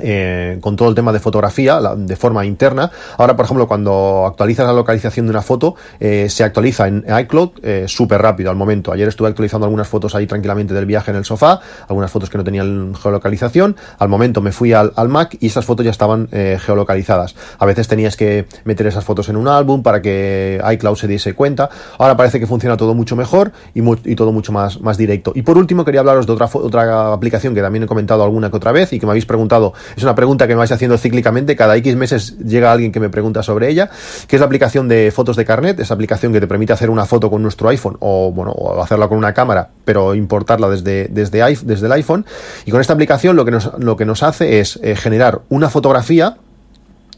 eh, 0.00 0.58
con 0.60 0.74
todo 0.74 0.88
el 0.88 0.94
tema 0.96 1.12
de 1.12 1.20
fotografía 1.20 1.78
de 1.96 2.16
forma 2.16 2.44
interna. 2.44 2.90
Ahora, 3.16 3.36
por 3.36 3.44
ejemplo, 3.44 3.68
cuando 3.68 4.24
actualizas 4.26 4.66
la 4.66 4.72
localización 4.72 5.26
de 5.26 5.30
una 5.30 5.42
foto, 5.42 5.76
eh, 6.00 6.28
se 6.28 6.42
actualiza 6.42 6.88
en 6.88 7.04
iCloud 7.20 7.50
eh, 7.62 7.84
súper 7.86 8.20
rápido 8.20 8.50
al 8.50 8.56
momento. 8.56 8.90
Ayer 8.92 9.06
estuve 9.06 9.28
actualizando 9.28 9.66
algunas 9.66 9.86
fotos 9.86 10.16
ahí 10.16 10.26
tranquilamente 10.26 10.74
del 10.74 10.86
viaje 10.86 11.12
en 11.12 11.18
el 11.18 11.24
sofá, 11.24 11.60
algunas 11.88 12.10
fotos 12.10 12.28
que 12.28 12.36
no 12.36 12.42
tenían 12.42 12.96
geolocalización. 12.96 13.76
Al 13.98 14.08
momento 14.08 14.40
me 14.40 14.50
fui 14.50 14.72
al, 14.72 14.92
Mac 15.08 15.36
y 15.38 15.46
esas 15.46 15.64
fotos 15.64 15.84
ya 15.84 15.92
estaban 15.92 16.28
geolocalizadas. 16.28 17.36
A 17.58 17.66
veces 17.66 17.86
tenías 17.86 18.16
que 18.16 18.46
meter 18.64 18.88
esas 18.88 19.04
fotos 19.04 19.28
en 19.28 19.36
un 19.36 19.46
álbum 19.46 19.82
para 19.82 20.02
que 20.02 20.60
iCloud 20.72 20.96
se 20.96 21.06
diese 21.06 21.34
cuenta. 21.34 21.70
Ahora 21.98 22.16
parece 22.16 22.40
que 22.40 22.48
funciona 22.48 22.76
todo 22.76 22.94
mucho 22.94 23.14
mejor 23.14 23.52
y, 23.74 23.82
y 24.10 24.16
todo 24.16 24.32
mucho 24.32 24.50
más, 24.50 24.80
más 24.80 24.96
directo. 24.96 25.32
Y 25.36 25.42
por 25.42 25.56
último, 25.56 25.84
quería 25.84 26.00
hablaros 26.00 26.26
de 26.26 26.32
otra, 26.32 26.48
otra 26.52 27.12
aplicación 27.12 27.54
que 27.54 27.60
también 27.60 27.84
he 27.84 27.86
comentado 27.86 28.24
alguna 28.24 28.50
que 28.50 28.56
otra 28.56 28.72
vez 28.72 28.92
y 28.92 28.98
que 28.98 29.06
me 29.06 29.12
habéis 29.12 29.26
preguntado 29.26 29.72
es 29.96 30.02
una 30.02 30.14
pregunta 30.14 30.46
que 30.46 30.54
me 30.54 30.58
vais 30.58 30.72
haciendo 30.72 30.98
cíclicamente. 30.98 31.56
Cada 31.56 31.76
X 31.76 31.96
meses 31.96 32.38
llega 32.38 32.72
alguien 32.72 32.92
que 32.92 33.00
me 33.00 33.08
pregunta 33.08 33.42
sobre 33.42 33.68
ella, 33.68 33.90
que 34.26 34.36
es 34.36 34.40
la 34.40 34.46
aplicación 34.46 34.88
de 34.88 35.10
fotos 35.10 35.36
de 35.36 35.44
carnet. 35.44 35.78
Esa 35.80 35.94
aplicación 35.94 36.32
que 36.32 36.40
te 36.40 36.46
permite 36.46 36.72
hacer 36.72 36.90
una 36.90 37.06
foto 37.06 37.30
con 37.30 37.42
nuestro 37.42 37.68
iPhone 37.68 37.96
o, 38.00 38.32
bueno, 38.32 38.52
o 38.52 38.82
hacerla 38.82 39.08
con 39.08 39.18
una 39.18 39.34
cámara, 39.34 39.70
pero 39.84 40.14
importarla 40.14 40.68
desde, 40.68 41.08
desde, 41.08 41.86
el 41.86 41.92
iPhone. 41.92 42.24
Y 42.64 42.70
con 42.70 42.80
esta 42.80 42.92
aplicación 42.92 43.36
lo 43.36 43.44
que 43.44 43.50
nos, 43.50 43.70
lo 43.78 43.96
que 43.96 44.04
nos 44.04 44.22
hace 44.22 44.60
es 44.60 44.78
eh, 44.82 44.96
generar 44.96 45.42
una 45.48 45.70
fotografía 45.70 46.36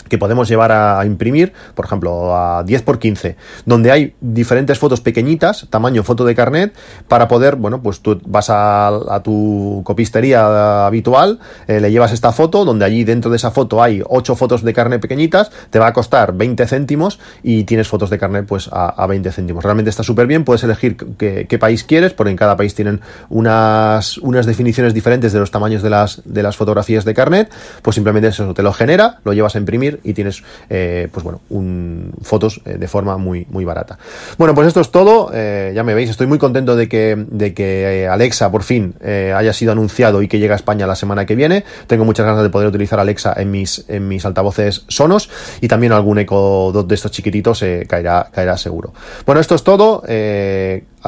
que 0.08 0.18
podemos 0.18 0.48
llevar 0.48 0.72
a, 0.72 1.04
imprimir, 1.04 1.52
por 1.74 1.84
ejemplo, 1.84 2.36
a 2.36 2.62
10 2.64 2.82
por 2.82 2.98
15, 2.98 3.36
donde 3.64 3.90
hay 3.90 4.14
diferentes 4.20 4.78
fotos 4.78 5.00
pequeñitas, 5.00 5.66
tamaño 5.70 6.02
foto 6.02 6.24
de 6.24 6.34
carnet, 6.34 6.74
para 7.08 7.28
poder, 7.28 7.56
bueno, 7.56 7.82
pues 7.82 8.00
tú 8.00 8.20
vas 8.26 8.48
a, 8.50 9.20
tu 9.24 9.82
copistería 9.84 10.86
habitual, 10.86 11.38
eh, 11.66 11.80
le 11.80 11.90
llevas 11.90 12.12
esta 12.12 12.32
foto, 12.32 12.64
donde 12.64 12.84
allí 12.84 13.04
dentro 13.04 13.30
de 13.30 13.36
esa 13.36 13.50
foto 13.50 13.82
hay 13.82 14.02
8 14.04 14.36
fotos 14.36 14.62
de 14.62 14.72
carnet 14.72 15.00
pequeñitas, 15.00 15.50
te 15.70 15.78
va 15.78 15.88
a 15.88 15.92
costar 15.92 16.34
20 16.34 16.66
céntimos 16.66 17.18
y 17.42 17.64
tienes 17.64 17.88
fotos 17.88 18.10
de 18.10 18.18
carnet 18.18 18.46
pues 18.46 18.68
a, 18.72 19.06
20 19.06 19.30
céntimos. 19.32 19.64
Realmente 19.64 19.90
está 19.90 20.02
súper 20.02 20.26
bien, 20.26 20.44
puedes 20.44 20.62
elegir 20.64 20.96
qué, 20.96 21.46
qué, 21.48 21.58
país 21.58 21.84
quieres, 21.84 22.12
porque 22.12 22.30
en 22.30 22.36
cada 22.36 22.56
país 22.56 22.74
tienen 22.74 23.00
unas, 23.28 24.18
unas 24.18 24.46
definiciones 24.46 24.94
diferentes 24.94 25.32
de 25.32 25.38
los 25.38 25.50
tamaños 25.50 25.82
de 25.82 25.90
las, 25.90 26.22
de 26.24 26.42
las 26.42 26.56
fotografías 26.56 27.04
de 27.04 27.14
carnet, 27.14 27.50
pues 27.82 27.94
simplemente 27.94 28.28
eso 28.28 28.52
te 28.54 28.62
lo 28.62 28.72
genera, 28.72 29.20
lo 29.24 29.32
llevas 29.32 29.54
a 29.54 29.58
imprimir 29.58 29.95
y 30.02 30.12
tienes, 30.14 30.42
eh, 30.70 31.08
pues 31.12 31.24
bueno, 31.24 31.40
un, 31.50 32.12
fotos 32.22 32.60
eh, 32.64 32.78
de 32.78 32.88
forma 32.88 33.16
muy, 33.16 33.46
muy 33.50 33.64
barata. 33.64 33.98
Bueno, 34.38 34.54
pues 34.54 34.68
esto 34.68 34.80
es 34.80 34.90
todo. 34.90 35.30
Eh, 35.32 35.72
ya 35.74 35.82
me 35.84 35.94
veis, 35.94 36.10
estoy 36.10 36.26
muy 36.26 36.38
contento 36.38 36.76
de 36.76 36.88
que, 36.88 37.16
de 37.16 37.54
que 37.54 38.08
Alexa 38.10 38.50
por 38.50 38.62
fin 38.62 38.94
haya 39.02 39.52
sido 39.52 39.72
anunciado 39.72 40.22
y 40.22 40.28
que 40.28 40.38
llegue 40.38 40.52
a 40.52 40.56
España 40.56 40.86
la 40.86 40.96
semana 40.96 41.26
que 41.26 41.34
viene. 41.34 41.64
Tengo 41.86 42.04
muchas 42.04 42.26
ganas 42.26 42.42
de 42.42 42.50
poder 42.50 42.68
utilizar 42.68 42.98
Alexa 43.00 43.34
en 43.36 43.50
mis, 43.50 43.84
en 43.88 44.08
mis 44.08 44.24
altavoces 44.24 44.84
sonos 44.88 45.28
y 45.60 45.68
también 45.68 45.92
algún 45.92 46.18
eco 46.18 46.72
de 46.86 46.94
estos 46.94 47.10
chiquititos 47.10 47.64
caerá, 47.88 48.28
caerá 48.32 48.56
seguro. 48.56 48.92
Bueno, 49.24 49.40
esto 49.40 49.54
es 49.54 49.62
todo 49.62 50.02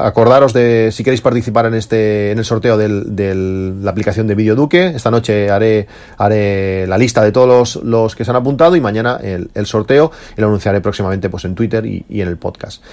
acordaros 0.05 0.53
de 0.53 0.89
si 0.91 1.03
queréis 1.03 1.21
participar 1.21 1.65
en 1.65 1.73
este 1.73 2.31
en 2.31 2.39
el 2.39 2.45
sorteo 2.45 2.77
de 2.77 3.35
la 3.81 3.91
aplicación 3.91 4.27
de 4.27 4.35
Video 4.35 4.55
Duque. 4.55 4.87
Esta 4.95 5.11
noche 5.11 5.49
haré, 5.49 5.87
haré 6.17 6.87
la 6.87 6.97
lista 6.97 7.23
de 7.23 7.31
todos 7.31 7.79
los, 7.83 8.15
que 8.15 8.25
se 8.25 8.31
han 8.31 8.37
apuntado 8.37 8.75
y 8.75 8.81
mañana 8.81 9.19
el, 9.21 9.65
sorteo 9.65 10.11
y 10.37 10.41
lo 10.41 10.47
anunciaré 10.47 10.81
próximamente 10.81 11.29
pues, 11.29 11.45
en 11.45 11.55
Twitter 11.55 11.85
y 11.85 12.21
en 12.21 12.27
el 12.27 12.37
podcast. 12.37 12.83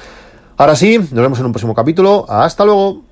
Ahora 0.58 0.74
sí, 0.74 0.98
nos 0.98 1.12
vemos 1.12 1.38
en 1.38 1.46
un 1.46 1.52
próximo 1.52 1.74
capítulo. 1.74 2.24
Hasta 2.28 2.64
luego. 2.64 3.02